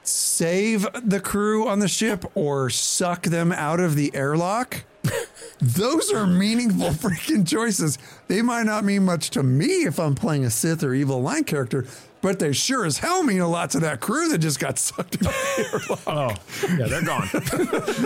[0.03, 4.83] save the crew on the ship or suck them out of the airlock,
[5.61, 7.97] those are meaningful freaking choices.
[8.27, 11.43] They might not mean much to me if I'm playing a Sith or evil line
[11.43, 11.85] character,
[12.21, 15.15] but they sure as hell mean a lot to that crew that just got sucked
[15.25, 16.01] out of the airlock.
[16.07, 17.03] Oh, yeah, they're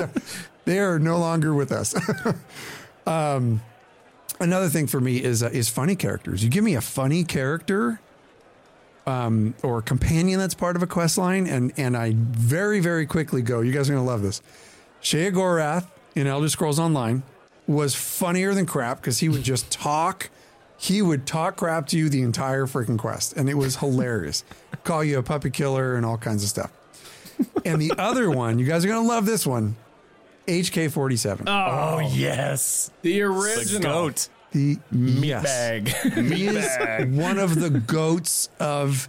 [0.07, 0.09] gone.
[0.65, 1.95] They are no longer with us.
[3.07, 3.61] um,
[4.39, 6.43] another thing for me is uh, is funny characters.
[6.43, 8.01] You give me a funny character,
[9.07, 13.41] um, or companion that's part of a quest line, and and I very very quickly
[13.41, 13.61] go.
[13.61, 14.41] You guys are gonna love this.
[15.01, 17.23] Sheogorath in Elder Scrolls Online
[17.67, 20.29] was funnier than crap because he would just talk.
[20.79, 24.43] He would talk crap to you the entire freaking quest, and it was hilarious.
[24.83, 26.71] Call you a puppy killer and all kinds of stuff.
[27.65, 29.75] And the other one, you guys are gonna love this one.
[30.47, 31.47] HK forty seven.
[31.47, 34.29] Oh yes, the the original goat.
[34.57, 35.43] The yes,
[36.77, 37.13] bag.
[37.13, 39.07] one of the goats of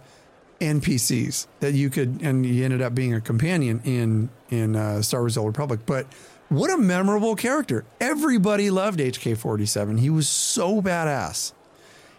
[0.59, 5.21] NPCs that you could, and he ended up being a companion in in uh, Star
[5.21, 5.81] Wars: The Old Republic.
[5.85, 6.05] But
[6.49, 7.85] what a memorable character!
[7.99, 9.97] Everybody loved HK forty seven.
[9.97, 11.53] He was so badass.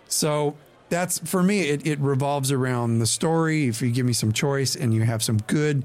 [0.08, 0.56] So
[0.88, 1.68] that's for me.
[1.68, 3.68] It, it revolves around the story.
[3.68, 5.84] If you give me some choice and you have some good,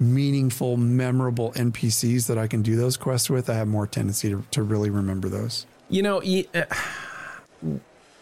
[0.00, 4.42] meaningful, memorable NPCs that I can do those quests with, I have more tendency to,
[4.52, 5.66] to really remember those.
[5.88, 6.22] You know,
[6.54, 6.64] uh,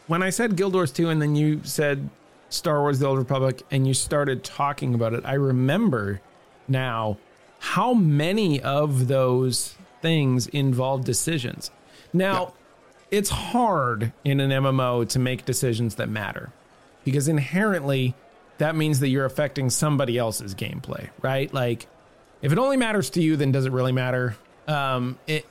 [0.06, 2.08] when I said Guild Wars 2 and then you said
[2.50, 6.20] Star Wars The Old Republic and you started talking about it, I remember
[6.68, 7.18] now
[7.58, 11.70] how many of those things involve decisions.
[12.12, 12.52] Now,
[13.10, 16.52] it's hard in an MMO to make decisions that matter
[17.04, 18.14] because inherently
[18.58, 21.52] that means that you're affecting somebody else's gameplay, right?
[21.52, 21.86] Like
[22.42, 24.36] if it only matters to you, then does it really matter?
[24.68, 25.46] Um, it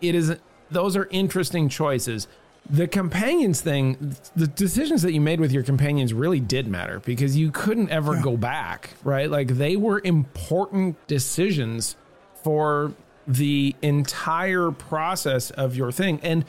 [0.00, 0.36] it is
[0.70, 2.28] those are interesting choices.
[2.68, 7.36] The companions thing, the decisions that you made with your companions really did matter because
[7.36, 9.30] you couldn't ever go back, right?
[9.30, 11.96] Like they were important decisions
[12.42, 12.94] for
[13.26, 16.20] the entire process of your thing.
[16.22, 16.44] And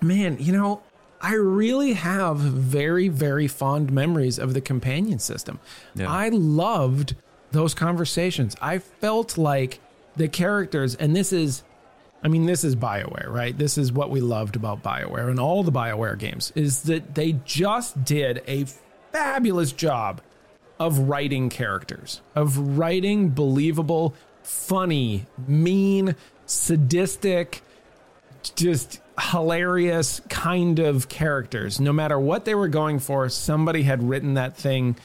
[0.00, 0.82] man, you know,
[1.20, 5.58] I really have very, very fond memories of the companion system.
[5.94, 6.10] Yeah.
[6.10, 7.14] I loved
[7.52, 8.56] those conversations.
[8.60, 9.80] I felt like
[10.16, 11.62] the characters, and this is,
[12.24, 13.56] I mean, this is BioWare, right?
[13.56, 17.32] This is what we loved about BioWare and all the BioWare games is that they
[17.44, 18.64] just did a
[19.12, 20.22] fabulous job
[20.80, 26.16] of writing characters, of writing believable, funny, mean,
[26.46, 27.62] sadistic,
[28.56, 31.78] just hilarious kind of characters.
[31.78, 34.96] No matter what they were going for, somebody had written that thing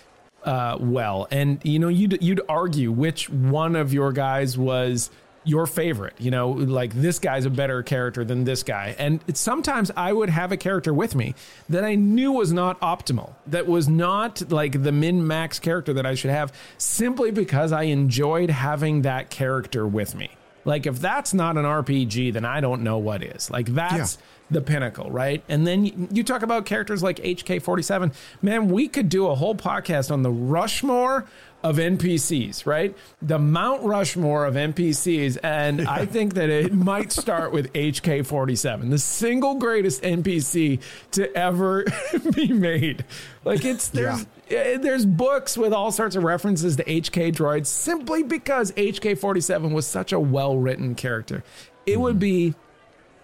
[0.43, 1.27] uh, well.
[1.31, 5.11] And you know, you'd you'd argue which one of your guys was
[5.49, 6.13] your favorite.
[6.19, 8.95] You know, like this guy's a better character than this guy.
[8.97, 11.35] And sometimes I would have a character with me
[11.67, 16.05] that I knew was not optimal, that was not like the min max character that
[16.05, 20.31] I should have, simply because I enjoyed having that character with me.
[20.65, 23.49] Like if that's not an RPG, then I don't know what is.
[23.49, 24.17] Like that's
[24.51, 25.43] the pinnacle, right?
[25.47, 28.13] And then you, you talk about characters like HK47.
[28.41, 31.25] Man, we could do a whole podcast on the Rushmore
[31.63, 32.95] of NPCs, right?
[33.21, 35.37] The Mount Rushmore of NPCs.
[35.43, 40.81] And I think that it might start with HK47, the single greatest NPC
[41.11, 41.85] to ever
[42.33, 43.03] be made.
[43.43, 48.23] Like it's there's eh, there's books with all sorts of references to HK droids simply
[48.23, 51.43] because HK47 was such a well-written character.
[51.85, 52.53] It would be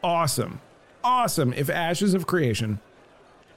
[0.04, 0.62] awesome,
[1.04, 2.80] awesome if Ashes of Creation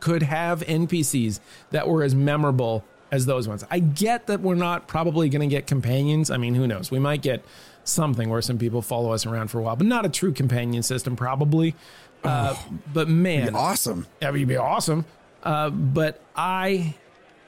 [0.01, 3.65] could have NPCs that were as memorable as those ones.
[3.71, 6.31] I get that we're not probably going to get companions.
[6.31, 6.91] I mean, who knows?
[6.91, 7.45] We might get
[7.85, 10.83] something where some people follow us around for a while, but not a true companion
[10.83, 11.75] system, probably.
[12.23, 12.55] Uh,
[12.93, 14.07] but man, Awesome.
[14.21, 15.05] that would be awesome.
[15.43, 16.95] Uh, but I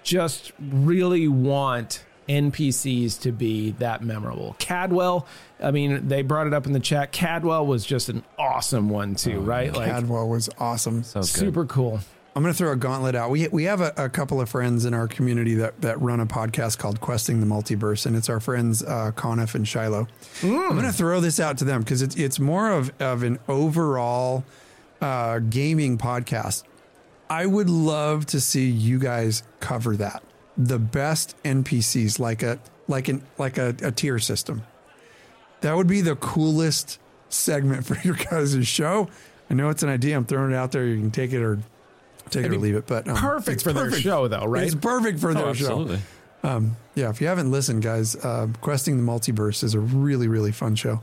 [0.02, 4.54] just really want NPCs to be that memorable.
[4.58, 5.26] Cadwell,
[5.62, 7.10] I mean, they brought it up in the chat.
[7.12, 9.74] Cadwell was just an awesome one too, right?
[9.74, 11.02] Like Cadwell was awesome.
[11.02, 11.26] So good.
[11.26, 12.00] super cool.
[12.34, 13.30] I'm going to throw a gauntlet out.
[13.30, 16.26] We we have a, a couple of friends in our community that, that run a
[16.26, 20.06] podcast called Questing the Multiverse, and it's our friends uh, and Shiloh.
[20.42, 23.40] I'm going to throw this out to them because it's it's more of of an
[23.48, 24.44] overall
[25.00, 26.62] uh, gaming podcast.
[27.28, 30.22] I would love to see you guys cover that.
[30.56, 34.62] The best NPCs, like a like an like a, a tier system.
[35.62, 39.08] That would be the coolest segment for your guys' show.
[39.50, 40.16] I know it's an idea.
[40.16, 40.86] I'm throwing it out there.
[40.86, 41.58] You can take it or
[42.30, 42.86] take it or leave it.
[42.86, 44.64] But um, Perfect it's for their show, though, right?
[44.64, 45.66] It's perfect for Oh, their show.
[45.66, 46.00] absolutely.
[46.42, 50.52] Um, yeah, if you haven't listened, guys, uh, Questing the Multiverse is a really, really
[50.52, 51.02] fun show.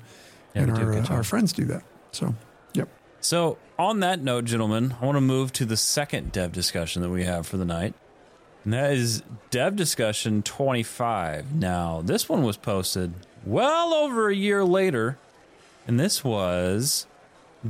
[0.55, 1.83] Yeah, and we do a our, uh, our friends do that.
[2.11, 2.33] So,
[2.73, 2.89] yep.
[3.21, 7.09] So, on that note, gentlemen, I want to move to the second dev discussion that
[7.09, 7.93] we have for the night.
[8.63, 9.21] And that is
[9.51, 11.53] Dev Discussion 25.
[11.53, 13.13] Now, this one was posted
[13.45, 15.17] well over a year later.
[15.87, 17.05] And this was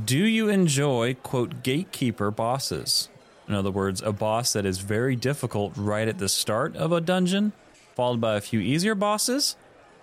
[0.04, 3.08] Do you enjoy, quote, gatekeeper bosses?
[3.48, 7.00] In other words, a boss that is very difficult right at the start of a
[7.00, 7.52] dungeon,
[7.96, 9.56] followed by a few easier bosses?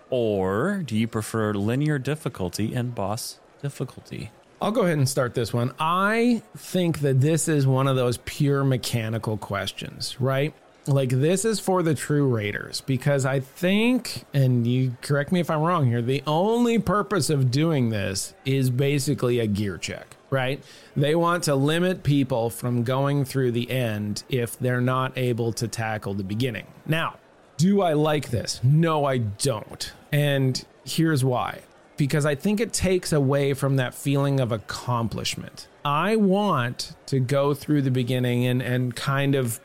[0.09, 4.31] Or do you prefer linear difficulty and boss difficulty?
[4.61, 5.73] I'll go ahead and start this one.
[5.79, 10.53] I think that this is one of those pure mechanical questions, right?
[10.87, 15.49] Like this is for the true raiders because I think, and you correct me if
[15.49, 20.63] I'm wrong here, the only purpose of doing this is basically a gear check, right?
[20.95, 25.67] They want to limit people from going through the end if they're not able to
[25.67, 26.67] tackle the beginning.
[26.86, 27.17] Now,
[27.57, 28.59] do I like this?
[28.63, 29.93] No, I don't.
[30.11, 31.61] And here's why
[31.97, 35.67] because I think it takes away from that feeling of accomplishment.
[35.84, 39.59] I want to go through the beginning and, and kind of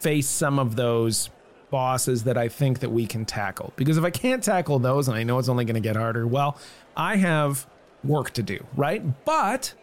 [0.00, 1.30] face some of those
[1.70, 3.72] bosses that I think that we can tackle.
[3.76, 6.26] Because if I can't tackle those and I know it's only going to get harder,
[6.26, 6.58] well,
[6.96, 7.66] I have
[8.04, 9.02] work to do, right?
[9.24, 9.74] But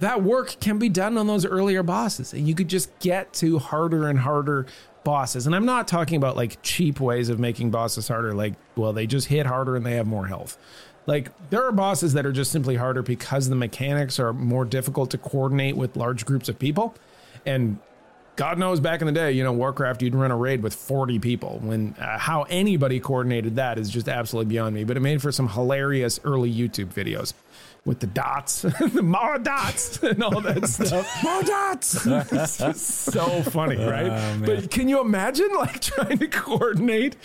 [0.00, 2.32] that work can be done on those earlier bosses.
[2.32, 4.66] And you could just get to harder and harder
[5.04, 5.46] bosses.
[5.46, 8.34] And i'm not talking about like cheap ways of making bosses harder.
[8.34, 10.58] Like well they just hit harder and they have more health.
[11.06, 15.10] Like there are bosses that are just simply harder because the mechanics are more difficult
[15.12, 16.94] to coordinate with large groups of people.
[17.46, 17.78] And
[18.36, 21.18] God knows back in the day, you know, Warcraft, you'd run a raid with 40
[21.18, 21.58] people.
[21.62, 24.84] When uh, how anybody coordinated that is just absolutely beyond me.
[24.84, 27.34] But it made for some hilarious early YouTube videos
[27.84, 28.62] with the dots,
[28.92, 31.06] the more dots, and all that stuff.
[31.22, 32.06] More dots.
[32.06, 34.40] It's just so funny, right?
[34.44, 37.16] but can you imagine like trying to coordinate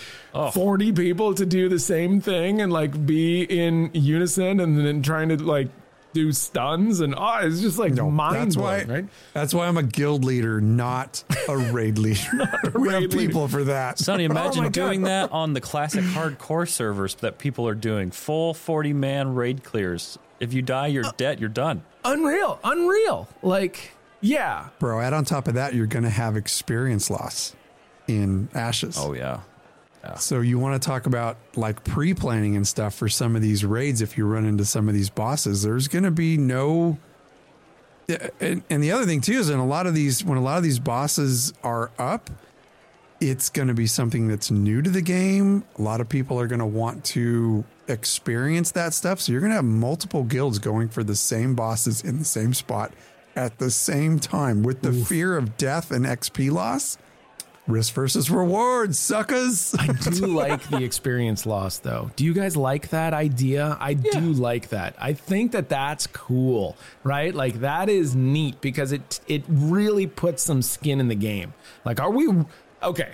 [0.53, 5.29] 40 people to do the same thing and like be in unison and then trying
[5.29, 5.69] to like
[6.15, 8.83] do stuns and oh, it's just like mind that's why.
[8.85, 9.09] blowing, right?
[9.33, 12.21] That's why I'm a guild leader, not a raid leader.
[12.33, 13.17] we have raid leader.
[13.27, 13.99] people for that.
[13.99, 14.73] Sonny, imagine Oh my God.
[14.73, 18.09] doing that on the classic hardcore servers that people are doing.
[18.11, 20.17] Full 40 man raid clears.
[20.39, 21.39] If you die, Uh, you're dead.
[21.39, 21.83] You're done.
[22.03, 23.91] unreal unreal like
[24.21, 24.69] Yeah.
[24.79, 27.53] Bro, add on top of that, you're going to have experience loss
[28.07, 28.97] in Ashes.
[28.99, 29.41] Oh yeah.
[30.13, 34.01] So you want to talk about like pre-planning and stuff for some of these raids
[34.01, 35.63] if you run into some of these bosses.
[35.63, 36.97] There's going to be no
[38.39, 40.57] and, and the other thing too is in a lot of these when a lot
[40.57, 42.29] of these bosses are up,
[43.19, 45.63] it's going to be something that's new to the game.
[45.79, 49.19] A lot of people are going to want to experience that stuff.
[49.19, 52.53] So you're going to have multiple guilds going for the same bosses in the same
[52.53, 52.93] spot
[53.35, 56.97] at the same time with the fear of death and XP loss.
[57.67, 59.73] Risk versus reward, suckers.
[59.79, 62.11] I do like the experience loss, though.
[62.15, 63.75] Do you guys like that idea?
[63.79, 64.95] I do like that.
[64.99, 67.33] I think that that's cool, right?
[67.33, 71.53] Like that is neat because it it really puts some skin in the game.
[71.83, 72.29] Like, are we
[72.83, 73.13] okay?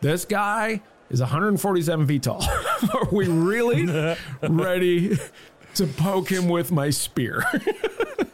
[0.00, 2.42] This guy is 147 feet tall.
[2.94, 3.86] are we really
[4.42, 5.18] ready
[5.74, 7.44] to poke him with my spear?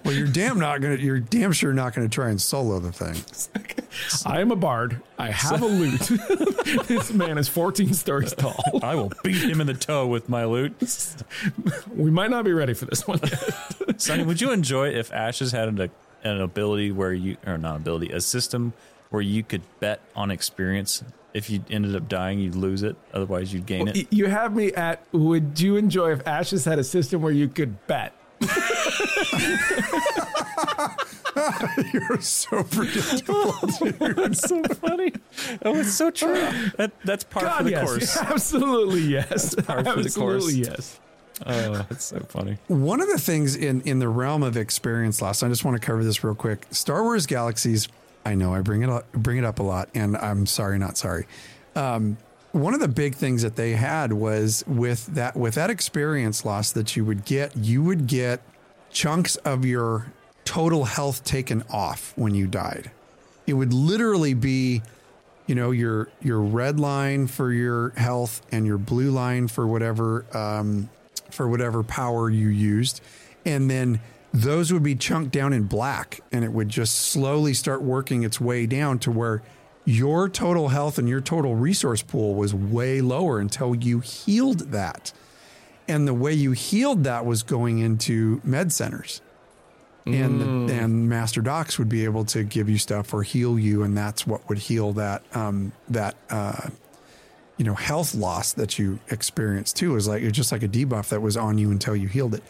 [0.04, 0.96] Well, you're damn not gonna.
[0.96, 3.16] You're damn sure not gonna try and solo the thing.
[4.26, 5.00] I am a bard.
[5.18, 6.00] I have a lute.
[6.86, 8.62] this man is 14 stories tall.
[8.82, 10.74] I will beat him in the toe with my loot.
[11.94, 13.20] We might not be ready for this one.
[13.96, 15.90] Sonny, would you enjoy if Ashes had an,
[16.22, 18.74] an ability where you, or not ability, a system
[19.10, 21.02] where you could bet on experience?
[21.32, 22.96] If you ended up dying, you'd lose it.
[23.12, 24.12] Otherwise, you'd gain it.
[24.12, 25.02] You have me at.
[25.12, 28.14] Would you enjoy if Ashes had a system where you could bet?
[31.92, 33.52] You're so predictable.
[34.14, 35.12] That's so funny.
[35.64, 36.34] Oh, it's so true.
[36.76, 38.16] That, that's par for God, the yes, course.
[38.22, 40.44] absolutely yes, par for the course.
[40.46, 41.00] absolutely yes.
[41.44, 42.56] Oh, that's so funny.
[42.68, 45.86] One of the things in in the realm of experience loss, I just want to
[45.86, 46.66] cover this real quick.
[46.70, 47.88] Star Wars Galaxies.
[48.24, 50.96] I know I bring it up, bring it up a lot, and I'm sorry, not
[50.96, 51.26] sorry.
[51.74, 52.16] Um,
[52.52, 56.72] one of the big things that they had was with that with that experience loss
[56.72, 58.40] that you would get, you would get
[58.90, 60.12] chunks of your
[60.44, 62.90] total health taken off when you died.
[63.46, 64.82] It would literally be
[65.46, 70.26] you know your your red line for your health and your blue line for whatever
[70.36, 70.88] um,
[71.30, 73.00] for whatever power you used
[73.44, 74.00] and then
[74.32, 78.40] those would be chunked down in black and it would just slowly start working its
[78.40, 79.42] way down to where
[79.84, 85.12] your total health and your total resource pool was way lower until you healed that
[85.88, 89.20] and the way you healed that was going into med centers.
[90.08, 93.98] And and master docs would be able to give you stuff or heal you and
[93.98, 96.68] that's what would heal that um that uh
[97.56, 99.96] you know health loss that you experienced too.
[99.96, 102.44] Is like it's just like a debuff that was on you until you healed it.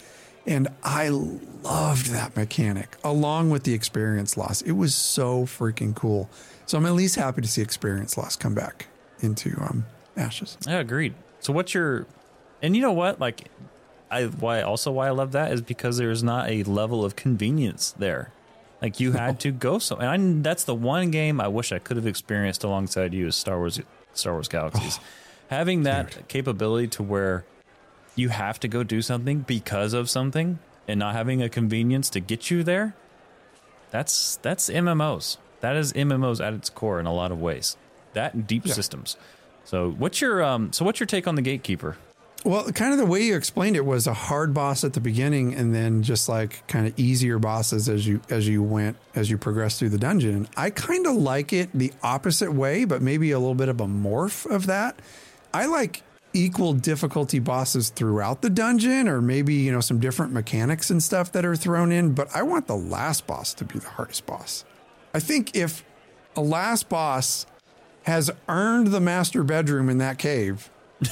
[0.47, 4.61] And i loved that mechanic along with the experience loss.
[4.61, 6.29] It was so freaking cool.
[6.67, 8.87] So i'm at least happy to see experience loss come back
[9.21, 10.59] into um ashes.
[10.69, 11.15] Yeah, agreed.
[11.41, 12.07] So what's your
[12.63, 13.21] and you know what?
[13.21, 13.49] Like
[14.11, 17.95] I why also why I love that is because there's not a level of convenience
[17.99, 18.33] there.
[18.83, 21.79] Like you had to go so and I, that's the one game I wish I
[21.79, 23.81] could have experienced alongside you is Star Wars
[24.13, 25.01] Star Wars Galaxies.
[25.49, 27.45] Having that capability to where
[28.17, 32.21] you have to go do something because of something and not having a convenience to
[32.21, 32.95] get you there.
[33.91, 35.37] That's that's MMOs.
[35.61, 37.77] That is MMOs at its core in a lot of ways.
[38.15, 39.17] That and deep systems.
[39.65, 41.97] So what's your um so what's your take on the gatekeeper?
[42.47, 45.53] Well, kind of the way you explained it was a hard boss at the beginning,
[45.53, 49.37] and then just like kind of easier bosses as you as you went as you
[49.37, 50.47] progressed through the dungeon.
[50.57, 53.87] I kind of like it the opposite way, but maybe a little bit of a
[53.87, 54.97] morph of that.
[55.53, 60.89] I like equal difficulty bosses throughout the dungeon, or maybe you know some different mechanics
[60.89, 62.13] and stuff that are thrown in.
[62.13, 64.65] But I want the last boss to be the hardest boss.
[65.13, 65.85] I think if
[66.37, 67.45] a last boss
[68.05, 70.71] has earned the master bedroom in that cave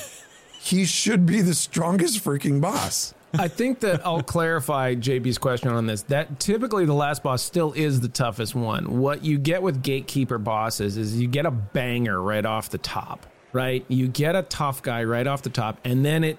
[0.65, 3.15] he should be the strongest freaking boss.
[3.37, 6.03] I think that I'll clarify JB's question on this.
[6.03, 8.99] That typically the last boss still is the toughest one.
[9.01, 13.27] What you get with gatekeeper bosses is you get a banger right off the top,
[13.53, 13.85] right?
[13.89, 16.39] You get a tough guy right off the top, and then it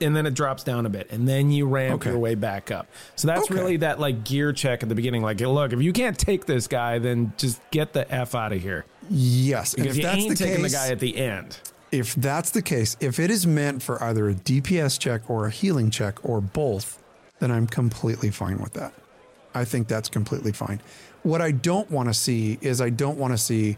[0.00, 2.10] and then it drops down a bit, and then you ramp Okay.
[2.10, 2.88] your way back up.
[3.14, 3.54] So that's Okay.
[3.54, 5.22] really that like gear check at the beginning.
[5.22, 8.60] Like, look, if you can't take this guy, then just get the f out of
[8.62, 11.56] here Yes, because if you that's ain't the taking case, the guy at the end.
[11.92, 15.50] If that's the case, if it is meant for either a DPS check or a
[15.50, 17.00] healing check or both,
[17.38, 18.92] then I'm completely fine with that.
[19.54, 20.80] I think that's completely fine.
[21.22, 23.76] What I don't want to see is I don't want to see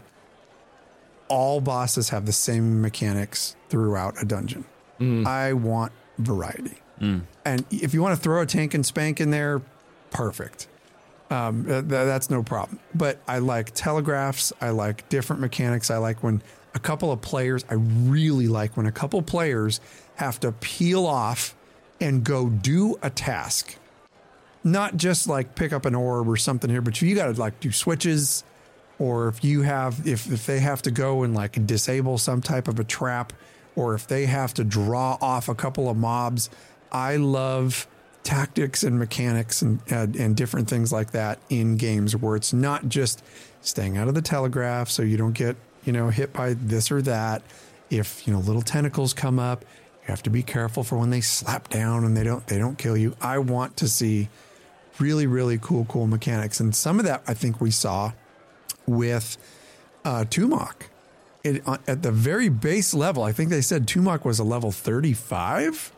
[1.27, 4.63] all bosses have the same mechanics throughout a dungeon.
[5.27, 6.77] I want variety.
[7.43, 9.61] And if you want to throw a tank and spank in there,
[10.11, 10.67] perfect.
[11.29, 12.79] Um, th- that's no problem.
[12.93, 14.53] But I like telegraphs.
[14.61, 15.91] I like different mechanics.
[15.91, 16.41] I like when
[16.75, 19.79] a couple of players, I really like when a couple players
[20.15, 21.55] have to peel off
[21.99, 23.77] and go do a task
[24.65, 27.59] not just like pick up an orb or something here, but you got to like
[27.59, 28.43] do switches,
[28.97, 32.67] or if you have if if they have to go and like disable some type
[32.67, 33.31] of a trap,
[33.75, 36.49] or if they have to draw off a couple of mobs.
[36.91, 37.87] I love
[38.23, 42.89] tactics and mechanics and, and and different things like that in games where it's not
[42.89, 43.23] just
[43.61, 45.55] staying out of the telegraph so you don't get
[45.85, 47.41] you know hit by this or that.
[47.89, 51.21] If you know little tentacles come up, you have to be careful for when they
[51.21, 53.15] slap down and they don't they don't kill you.
[53.21, 54.29] I want to see
[54.99, 58.13] really really cool cool mechanics and some of that I think we saw
[58.85, 59.37] with
[60.03, 60.73] uh, Tumok.
[61.43, 64.71] It, uh, at the very base level, I think they said Tumok was a level
[64.71, 65.91] 35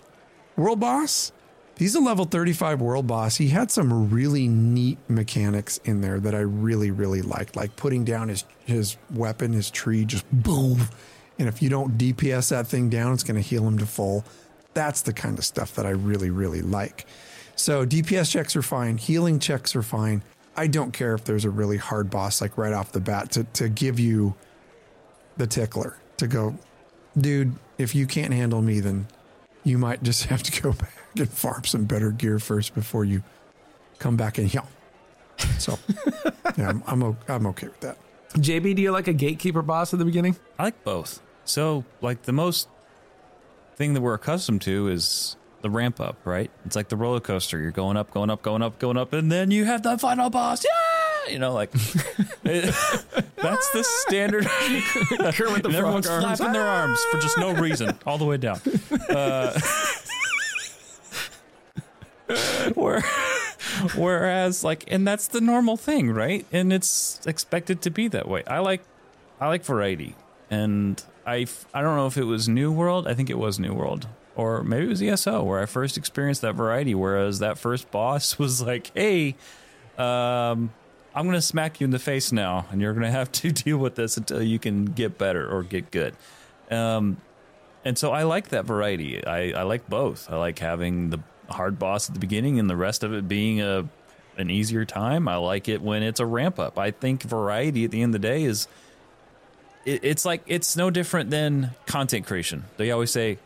[0.57, 1.31] world boss.
[1.77, 3.37] He's a level 35 world boss.
[3.37, 8.03] He had some really neat mechanics in there that I really, really liked, like putting
[8.03, 10.87] down his, his weapon, his tree, just boom.
[11.37, 14.25] And if you don't DPS that thing down, it's going to heal him to full.
[14.73, 17.05] That's the kind of stuff that I really, really like.
[17.55, 20.23] So DPS checks are fine, healing checks are fine.
[20.55, 23.43] I don't care if there's a really hard boss, like right off the bat, to,
[23.43, 24.33] to give you
[25.37, 26.57] the tickler to go,
[27.15, 29.07] dude, if you can't handle me, then
[29.63, 33.23] you might just have to go back and farm some better gear first before you
[33.99, 34.67] come back and heal.
[35.59, 35.77] So,
[36.57, 37.97] yeah, I'm, I'm, o- I'm okay with that.
[38.33, 40.35] JB, do you like a gatekeeper boss at the beginning?
[40.59, 41.21] I like both.
[41.45, 42.67] So, like the most
[43.75, 46.51] thing that we're accustomed to is the ramp up, right?
[46.65, 47.59] It's like the roller coaster.
[47.59, 50.29] You're going up, going up, going up, going up, and then you have the final
[50.29, 50.63] boss.
[50.65, 51.71] Yeah, you know, like
[52.43, 54.45] that's the standard.
[54.45, 56.23] Kermit the and everyone's arms.
[56.37, 58.59] flapping their arms for just no reason, all the way down.
[59.09, 59.57] Uh,
[62.75, 63.01] where,
[63.95, 66.45] whereas, like, and that's the normal thing, right?
[66.51, 68.43] And it's expected to be that way.
[68.45, 68.81] I like,
[69.39, 70.15] I like variety,
[70.49, 73.07] and I, I don't know if it was New World.
[73.07, 76.41] I think it was New World, or maybe it was ESO where I first experienced
[76.41, 76.95] that variety.
[76.95, 79.35] Whereas that first boss was like, hey.
[79.97, 80.71] Um,
[81.15, 83.51] I'm going to smack you in the face now, and you're going to have to
[83.63, 86.15] deal with this until you can get better or get good.
[86.69, 87.17] Um,
[87.83, 89.25] and so I like that variety.
[89.25, 90.29] I, I like both.
[90.31, 91.19] I like having the
[91.49, 93.87] hard boss at the beginning and the rest of it being a
[94.37, 95.27] an easier time.
[95.27, 96.77] I like it when it's a ramp up.
[96.77, 98.67] I think variety at the end of the day is
[99.85, 102.65] it, it's like it's no different than content creation.
[102.77, 103.39] They always say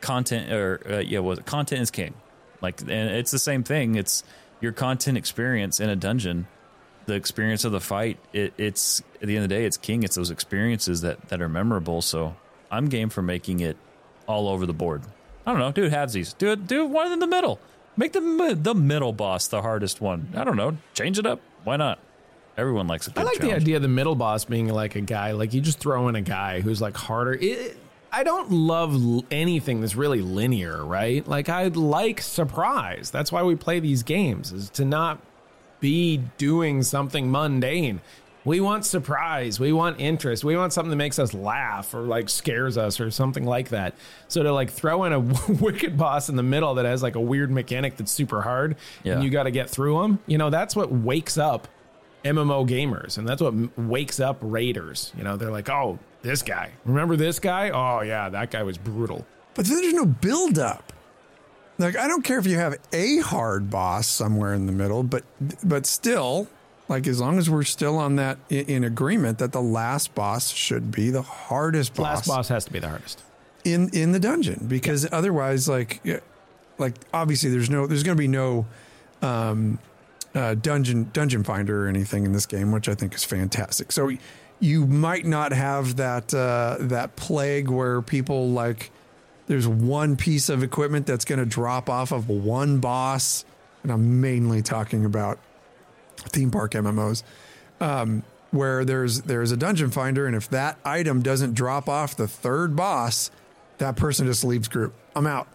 [0.00, 2.14] content or uh, yeah, was content is king.
[2.62, 3.94] Like and it's the same thing.
[3.94, 4.24] It's
[4.60, 6.46] your content experience in a dungeon
[7.06, 10.02] the experience of the fight it, it's at the end of the day it's king
[10.02, 12.36] it's those experiences that that are memorable so
[12.70, 13.76] i'm game for making it
[14.26, 15.02] all over the board
[15.46, 15.92] i don't know dude.
[15.92, 17.58] it halvesies do it do one in the middle
[17.96, 21.76] make the the middle boss the hardest one i don't know change it up why
[21.76, 21.98] not
[22.56, 25.00] everyone likes a good I like the idea of the middle boss being like a
[25.00, 27.32] guy, like you just throw in a guy who's like harder.
[27.32, 27.76] It,
[28.12, 31.26] I don't love anything that's really linear, right?
[31.26, 33.10] Like I like surprise.
[33.10, 35.20] That's why we play these games is to not
[35.80, 38.00] be doing something mundane.
[38.44, 39.60] We want surprise.
[39.60, 40.44] We want interest.
[40.44, 43.94] We want something that makes us laugh or like scares us or something like that.
[44.28, 45.20] So to like throw in a
[45.60, 49.14] wicked boss in the middle that has like a weird mechanic that's super hard Yeah.
[49.14, 51.68] and you got to get through them, you know, that's what wakes up
[52.24, 55.10] MMO gamers, and that's what wakes up raiders.
[55.16, 56.70] You know, they're like, "Oh, this guy.
[56.84, 57.70] Remember this guy?
[57.70, 59.24] Oh yeah, that guy was brutal."
[59.54, 60.92] But then there's no build up.
[61.78, 65.24] Like I don't care if you have a hard boss somewhere in the middle, but
[65.64, 66.46] but still,
[66.90, 70.90] like as long as we're still on that in, agreement that the last boss should
[70.90, 73.22] be the hardest boss, Last boss has to be the hardest.
[73.64, 76.02] in in the dungeon because otherwise, like
[76.78, 78.66] like obviously there's no there's going to be no
[79.22, 79.78] um,
[80.34, 83.92] uh, dungeon dungeon finder or anything in this game, which I think is fantastic.
[83.92, 84.10] So
[84.58, 88.90] you might not have that uh, that plague where people like
[89.46, 93.44] there's one piece of equipment that's going to drop off of one boss,
[93.84, 95.38] and I'm mainly talking about
[96.28, 97.22] theme park MMOs.
[97.80, 102.26] Um, where there's there's a dungeon finder, and if that item doesn't drop off the
[102.28, 103.30] third boss,
[103.78, 104.92] that person just leaves group.
[105.14, 105.48] I'm out.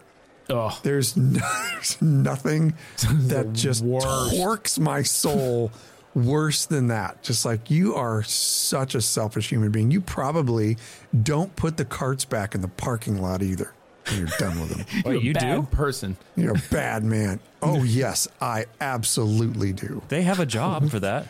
[0.48, 1.40] Oh, There's, no,
[1.72, 2.74] there's nothing
[3.28, 4.36] that just worst.
[4.36, 5.72] torques my soul
[6.14, 7.22] worse than that.
[7.22, 9.90] Just like you are such a selfish human being.
[9.90, 10.76] You probably
[11.22, 13.72] don't put the carts back in the parking lot either
[14.08, 15.02] when you're done with them.
[15.04, 16.16] Wait, you bad do person.
[16.36, 17.40] You're a bad man.
[17.62, 20.02] Oh, yes, I absolutely do.
[20.08, 21.26] they have a job for that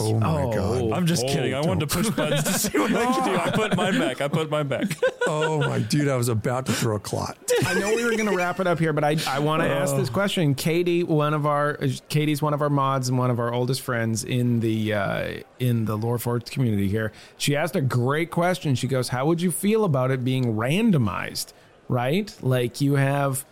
[0.00, 0.52] Oh, my Oh.
[0.88, 0.96] God.
[0.96, 3.36] i'm just Oh, kidding i wanted to push buttons to see what i could do
[3.36, 4.86] i put mine back i put mine back
[5.32, 7.38] Oh, my dude, I was about to throw a clot.
[7.66, 9.68] I know we were going to wrap it up here, but I, I want to
[9.68, 10.54] ask this question.
[10.54, 11.78] Katie, one of our
[12.08, 15.84] Katie's one of our mods and one of our oldest friends in the uh, in
[15.86, 17.12] the Lore Forge community here.
[17.38, 18.74] She asked a great question.
[18.74, 21.52] She goes, "How would you feel about it being randomized?
[21.88, 22.34] Right?
[22.42, 23.44] Like you have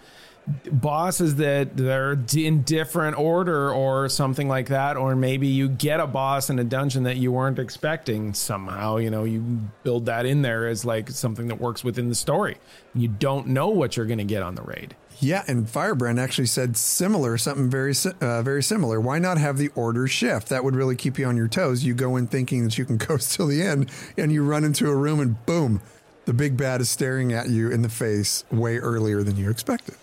[0.72, 6.06] bosses that they're in different order or something like that or maybe you get a
[6.06, 9.40] boss in a dungeon that you weren't expecting somehow you know you
[9.84, 12.56] build that in there as like something that works within the story
[12.94, 16.46] you don't know what you're going to get on the raid Yeah, and Firebrand actually
[16.46, 18.98] said similar, something very uh, very similar.
[18.98, 20.48] Why not have the order shift?
[20.48, 21.84] That would really keep you on your toes.
[21.84, 24.88] You go in thinking that you can coast till the end, and you run into
[24.88, 25.82] a room, and boom,
[26.24, 29.96] the big bad is staring at you in the face way earlier than you expected.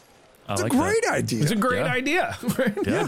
[0.48, 1.14] I It's like a great that.
[1.14, 1.41] idea.
[1.43, 1.91] it's a great Yeah.
[1.93, 2.78] idea right?
[2.86, 3.08] Yeah.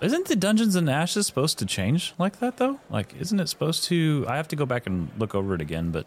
[0.00, 2.80] Isn't the Dungeons and Ashes supposed to change like that though?
[2.90, 4.24] Like, isn't it supposed to?
[4.28, 6.06] I have to go back and look over it again, but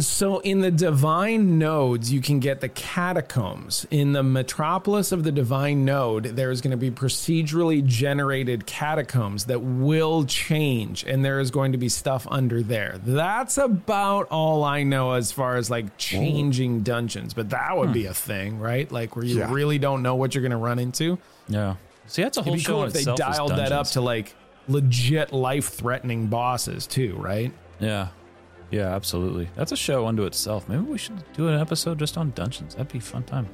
[0.00, 3.86] So in the divine nodes, you can get the catacombs.
[3.90, 9.46] In the metropolis of the divine node, there is going to be procedurally generated catacombs
[9.46, 13.00] that will change, and there is going to be stuff under there.
[13.04, 15.90] That's about all I know as far as like oh.
[15.96, 18.10] changing dungeons, but that would be hmm.
[18.10, 18.90] a thing, right?
[18.90, 19.52] Like where you Yeah.
[19.52, 21.18] really don't know what you're going to run into.
[21.48, 21.76] yeah.
[22.08, 24.34] See, that's a whole It'd be show cool if they dialed that up to like
[24.68, 27.52] legit life-threatening bosses too, right?
[27.80, 28.08] Yeah.
[28.70, 29.48] Yeah, absolutely.
[29.54, 30.68] That's a show unto itself.
[30.68, 32.74] Maybe we should do an episode just on dungeons.
[32.74, 33.48] That'd be a fun time.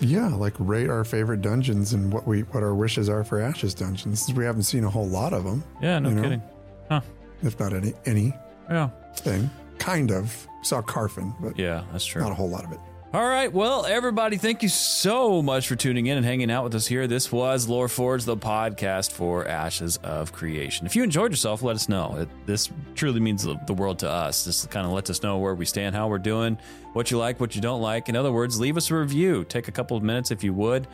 [0.00, 3.74] Yeah, like rate our favorite dungeons and what we what our wishes are for Ashes
[3.74, 4.30] dungeons.
[4.34, 6.22] We haven't seen a whole lot of them, Yeah, no You know?
[6.22, 6.42] kidding.
[6.90, 7.00] Huh.
[7.42, 8.34] if not any any
[8.70, 8.90] Yeah.
[9.16, 9.50] thing.
[9.78, 12.20] Kind of saw Carfin, but Yeah, that's true.
[12.22, 12.80] not a whole lot of it.
[13.12, 13.52] All right.
[13.52, 17.08] Well, everybody, thank you so much for tuning in and hanging out with us here.
[17.08, 20.86] This was Loreforged, the podcast for Ashes of Creation.
[20.86, 22.18] If you enjoyed yourself, let us know.
[22.18, 24.44] It, this truly means the, world to us.
[24.44, 26.56] This kind of lets us know where we stand, how we're doing,
[26.92, 28.08] what you like, what you don't like.
[28.08, 29.42] In other words, leave us a review.
[29.42, 30.86] Take a couple of minutes if you would,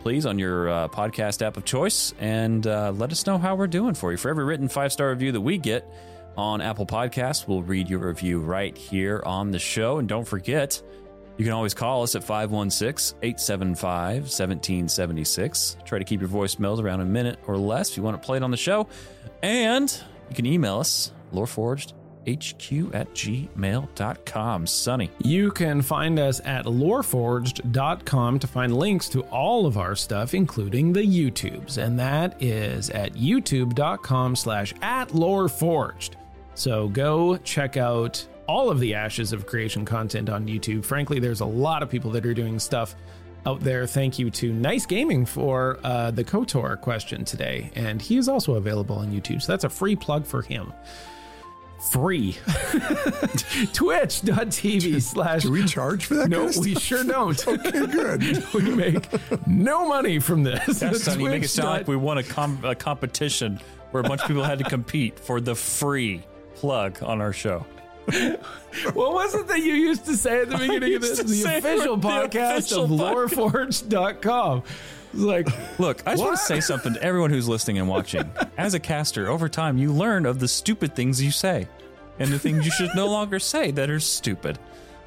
[0.00, 3.66] please, on your uh, podcast app of choice and uh, let us know how we're
[3.66, 4.16] doing for you.
[4.16, 5.86] For every written five star review that we get
[6.34, 9.98] on Apple Podcasts, we'll read your review right here on the show.
[9.98, 10.80] And don't forget,
[11.38, 15.76] you can always call us at 516 875 1776.
[15.84, 18.36] Try to keep your voicemails around a minute or less if you want to play
[18.36, 18.88] it on the show.
[19.42, 19.90] And
[20.28, 24.66] you can email us, loreforgedhq at gmail.com.
[24.66, 25.10] Sunny.
[25.22, 30.92] You can find us at loreforged.com to find links to all of our stuff, including
[30.92, 31.78] the YouTubes.
[31.78, 36.14] And that is at youtube.com slash at loreforged.
[36.54, 40.84] So go check out all of the Ashes of Creation content on YouTube.
[40.84, 42.96] Frankly, there's a lot of people that are doing stuff
[43.46, 43.86] out there.
[43.86, 47.70] Thank you to Nice Gaming for uh, the KOTOR question today.
[47.74, 49.42] And he is also available on YouTube.
[49.42, 50.72] So that's a free plug for him.
[51.92, 52.32] Free.
[53.72, 56.28] Twitch.tv slash Do we charge for that?
[56.28, 56.82] no, kind of we stuff?
[56.82, 57.46] sure don't.
[57.48, 58.44] Okay, good.
[58.54, 60.80] we make no money from this.
[60.80, 61.24] That's Sunny.
[61.24, 64.26] You make it sound like we won a, com- a competition where a bunch of
[64.26, 66.22] people had to compete for the free
[66.54, 67.64] plug on our show.
[68.92, 71.18] What was it that you used to say at the beginning of this?
[71.18, 74.62] The official podcast official of loreforge.com.
[75.12, 78.30] It's like, Look, I just want to say something to everyone who's listening and watching.
[78.58, 81.66] As a caster, over time, you learn of the stupid things you say
[82.18, 84.58] and the things you should no longer say that are stupid.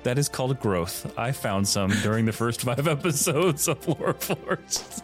[0.04, 1.14] That is called growth.
[1.18, 5.04] I found some during the first five episodes of Loreforged.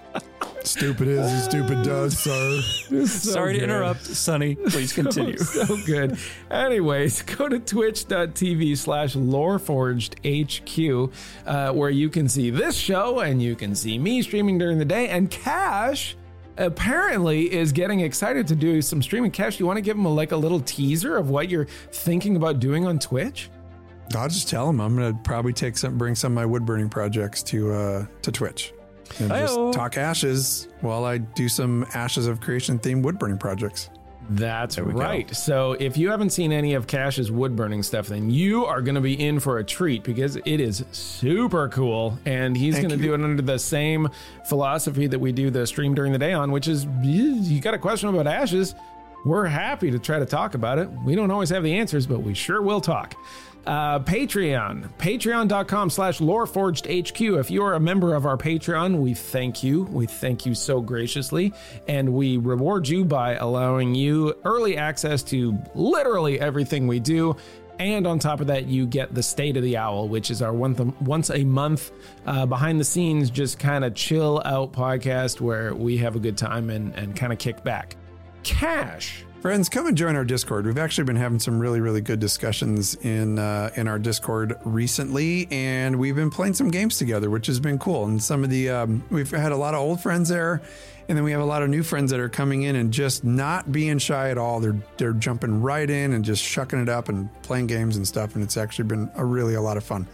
[0.64, 2.62] Stupid is and stupid does, sir.
[2.62, 4.56] so Sorry to interrupt, Sonny.
[4.56, 5.38] Please continue.
[5.38, 6.18] so good.
[6.52, 11.12] Anyways, go to twitch.tv slash loreforgedhq,
[11.46, 14.84] uh, where you can see this show and you can see me streaming during the
[14.86, 15.08] day.
[15.08, 16.18] And Cash
[16.58, 19.32] apparently is getting excited to do some streaming.
[19.32, 22.36] Cash, you want to give him a, like a little teaser of what you're thinking
[22.36, 23.50] about doing on Twitch?
[24.16, 26.90] I'll just tell him I'm gonna probably take some, bring some of my wood burning
[26.90, 28.74] projects to uh, to Twitch,
[29.20, 29.46] and Hi-yo.
[29.46, 33.90] just talk ashes while I do some ashes of creation themed wood burning projects.
[34.30, 35.00] That's we go.
[35.00, 35.34] right.
[35.34, 38.96] So if you haven't seen any of Cash's wood burning stuff, then you are going
[38.96, 42.20] to be in for a treat because it is super cool.
[42.26, 44.10] And he's going to do it under the same
[44.46, 47.74] philosophy that we do the stream during the day on, which is you you got
[47.74, 48.76] a question about ashes.
[49.26, 50.90] We're happy to try to talk about it.
[51.06, 53.16] We don't always have the answers, but we sure will talk.
[53.68, 57.38] Uh, Patreon, patreon.com slash loreforgedhq.
[57.38, 59.84] If you are a member of our Patreon, we thank you.
[59.84, 61.54] We thank you so graciously.
[61.86, 67.36] And we reward you by allowing you early access to literally everything we do.
[67.78, 70.54] And on top of that, you get the State of the Owl, which is our
[70.54, 71.92] once a month
[72.26, 76.38] uh, behind the scenes, just kind of chill out podcast where we have a good
[76.38, 77.98] time and, and kind of kick back.
[78.44, 79.26] Cash.
[79.48, 80.66] Friends, come and join our Discord.
[80.66, 85.48] We've actually been having some really, really good discussions in uh, in our Discord recently,
[85.50, 88.04] and we've been playing some games together, which has been cool.
[88.04, 90.62] And some of the um, we've had a lot of old friends there,
[91.08, 93.24] and then we have a lot of new friends that are coming in and just
[93.24, 94.60] not being shy at all.
[94.60, 98.36] They're they're jumping right in and just shucking it up and playing games and stuff,
[98.36, 100.08] and it's actually been a really a lot of fun.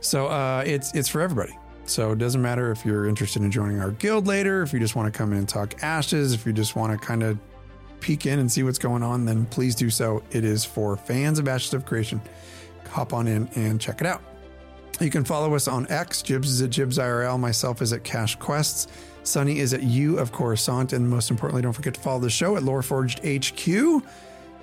[0.00, 1.56] So uh, it's it's for everybody.
[1.86, 4.96] So it doesn't matter if you're interested in joining our guild later, if you just
[4.96, 7.38] want to come in and talk ashes, if you just want to kind of
[8.04, 10.22] peek in and see what's going on, then please do so.
[10.30, 12.20] It is for fans of Ashes of Creation.
[12.90, 14.22] Hop on in and check it out.
[15.00, 16.20] You can follow us on X.
[16.20, 17.40] Jibs is at Jibs IRL.
[17.40, 18.88] Myself is at Cash Quests.
[19.22, 20.92] Sunny is at U of Coruscant.
[20.92, 24.04] And most importantly, don't forget to follow the show at Loreforged HQ.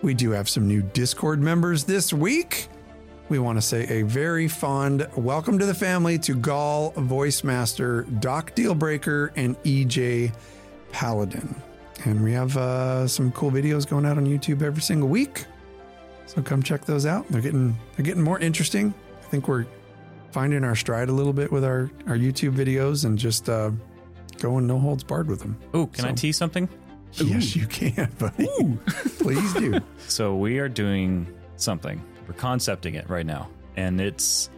[0.04, 2.68] We do have some new Discord members this week.
[3.28, 8.04] We want to say a very fond welcome to the family to Gall, Voice Master,
[8.04, 10.32] Doc Dealbreaker, and EJ
[10.92, 11.56] Paladin.
[12.06, 15.46] And we have uh, some cool videos going out on YouTube every single week.
[16.26, 17.28] So come check those out.
[17.28, 18.94] They're getting they're getting more interesting.
[19.20, 19.66] I think we're
[20.32, 23.72] finding our stride a little bit with our our YouTube videos and just uh,
[24.40, 25.58] going no holds barred with them.
[25.74, 26.68] Oh, can I tease something?
[27.16, 28.48] Yes, you can, buddy.
[29.20, 29.82] Please do.
[30.08, 31.28] So we are doing
[31.58, 32.02] something.
[32.26, 34.50] We're concepting it right now, and it's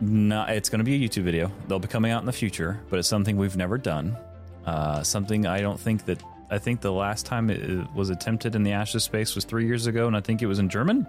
[0.00, 0.48] not.
[0.48, 1.52] It's going to be a YouTube video.
[1.66, 4.16] They'll be coming out in the future, but it's something we've never done.
[4.68, 6.22] Uh, something I don't think that.
[6.50, 9.66] I think the last time it it was attempted in the Ashes space was three
[9.66, 11.06] years ago, and I think it was in German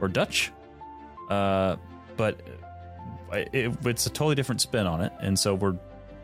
[0.00, 0.50] or Dutch.
[1.30, 1.76] Uh,
[2.16, 2.40] but
[3.32, 5.76] it, it's a totally different spin on it, and so we're.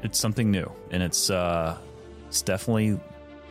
[0.03, 1.79] It's something new, and it's uh,
[2.27, 2.99] it's definitely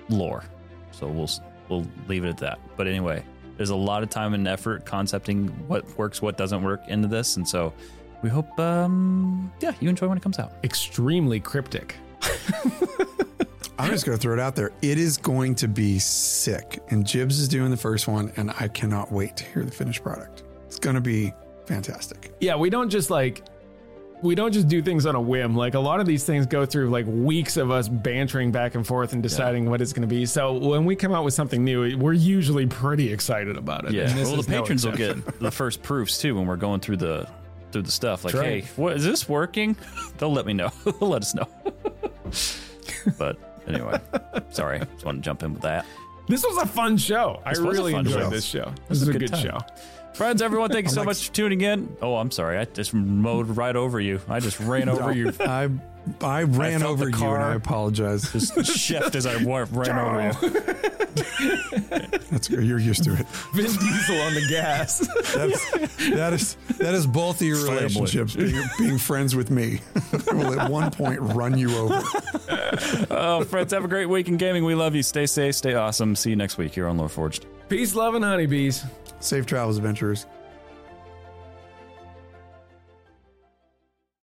[0.09, 0.43] lore.
[0.91, 1.29] So we'll
[1.69, 2.59] we'll leave it at that.
[2.75, 3.23] But anyway,
[3.55, 7.37] there's a lot of time and effort concepting what works, what doesn't work into this,
[7.37, 7.73] and so
[8.21, 10.51] we hope um yeah you enjoy when it comes out.
[10.63, 11.95] Extremely cryptic.
[13.79, 14.71] I'm just going to throw it out there.
[14.81, 16.79] It is going to be sick.
[16.89, 20.03] And Jibs is doing the first one, and I cannot wait to hear the finished
[20.03, 20.43] product.
[20.67, 21.33] It's going to be
[21.65, 22.33] fantastic.
[22.39, 23.43] Yeah, we don't just like
[24.21, 25.53] we don't just do things on a whim.
[25.55, 28.87] Like a lot of these things go through like weeks of us bantering back and
[28.87, 30.25] forth and deciding what it's going to be.
[30.25, 33.91] So when we come out with something new, we're usually pretty excited about it.
[33.91, 35.21] Yeah, And this well the is no patrons will exception.
[35.25, 37.27] get the first proofs too when we're going through the
[37.73, 38.23] through the stuff.
[38.23, 38.77] Like, That's hey, right.
[38.77, 39.75] what is this working?
[40.17, 40.69] They'll let me know.
[40.85, 41.47] They'll let us know.
[43.17, 43.37] but
[43.67, 43.99] anyway,
[44.49, 45.85] sorry, just want to jump in with that.
[46.27, 47.41] This was a fun show.
[47.45, 48.29] I This was a really enjoyed show.
[48.29, 48.73] this show.
[48.87, 49.57] was This is a a good good, show.
[50.13, 51.97] Friends, everyone, thank you so like- much for tuning in.
[52.01, 52.57] Oh, I'm sorry.
[52.57, 54.21] I just mowed right over you.
[54.29, 55.31] I just ran over you.
[55.39, 55.69] I
[56.21, 57.43] I ran felt over the you, and.
[57.43, 58.31] I apologize.
[58.31, 60.49] Just shift as I wa- ran over you.
[62.31, 62.63] That's good.
[62.63, 63.27] You're used to it.
[63.53, 64.99] Vin Diesel on the gas.
[65.33, 65.71] That's,
[66.09, 67.75] that is that is both of your Family.
[67.83, 68.35] relationships.
[68.35, 69.79] Being, being friends with me
[70.31, 72.01] I will at one point run you over.
[73.11, 74.65] Oh, friends, have a great week in gaming.
[74.65, 75.03] We love you.
[75.03, 76.15] Stay safe, stay awesome.
[76.15, 77.45] See you next week here on Loreforged.
[77.69, 78.83] Peace, love, and honeybees.
[79.19, 80.25] Safe travels, adventurers.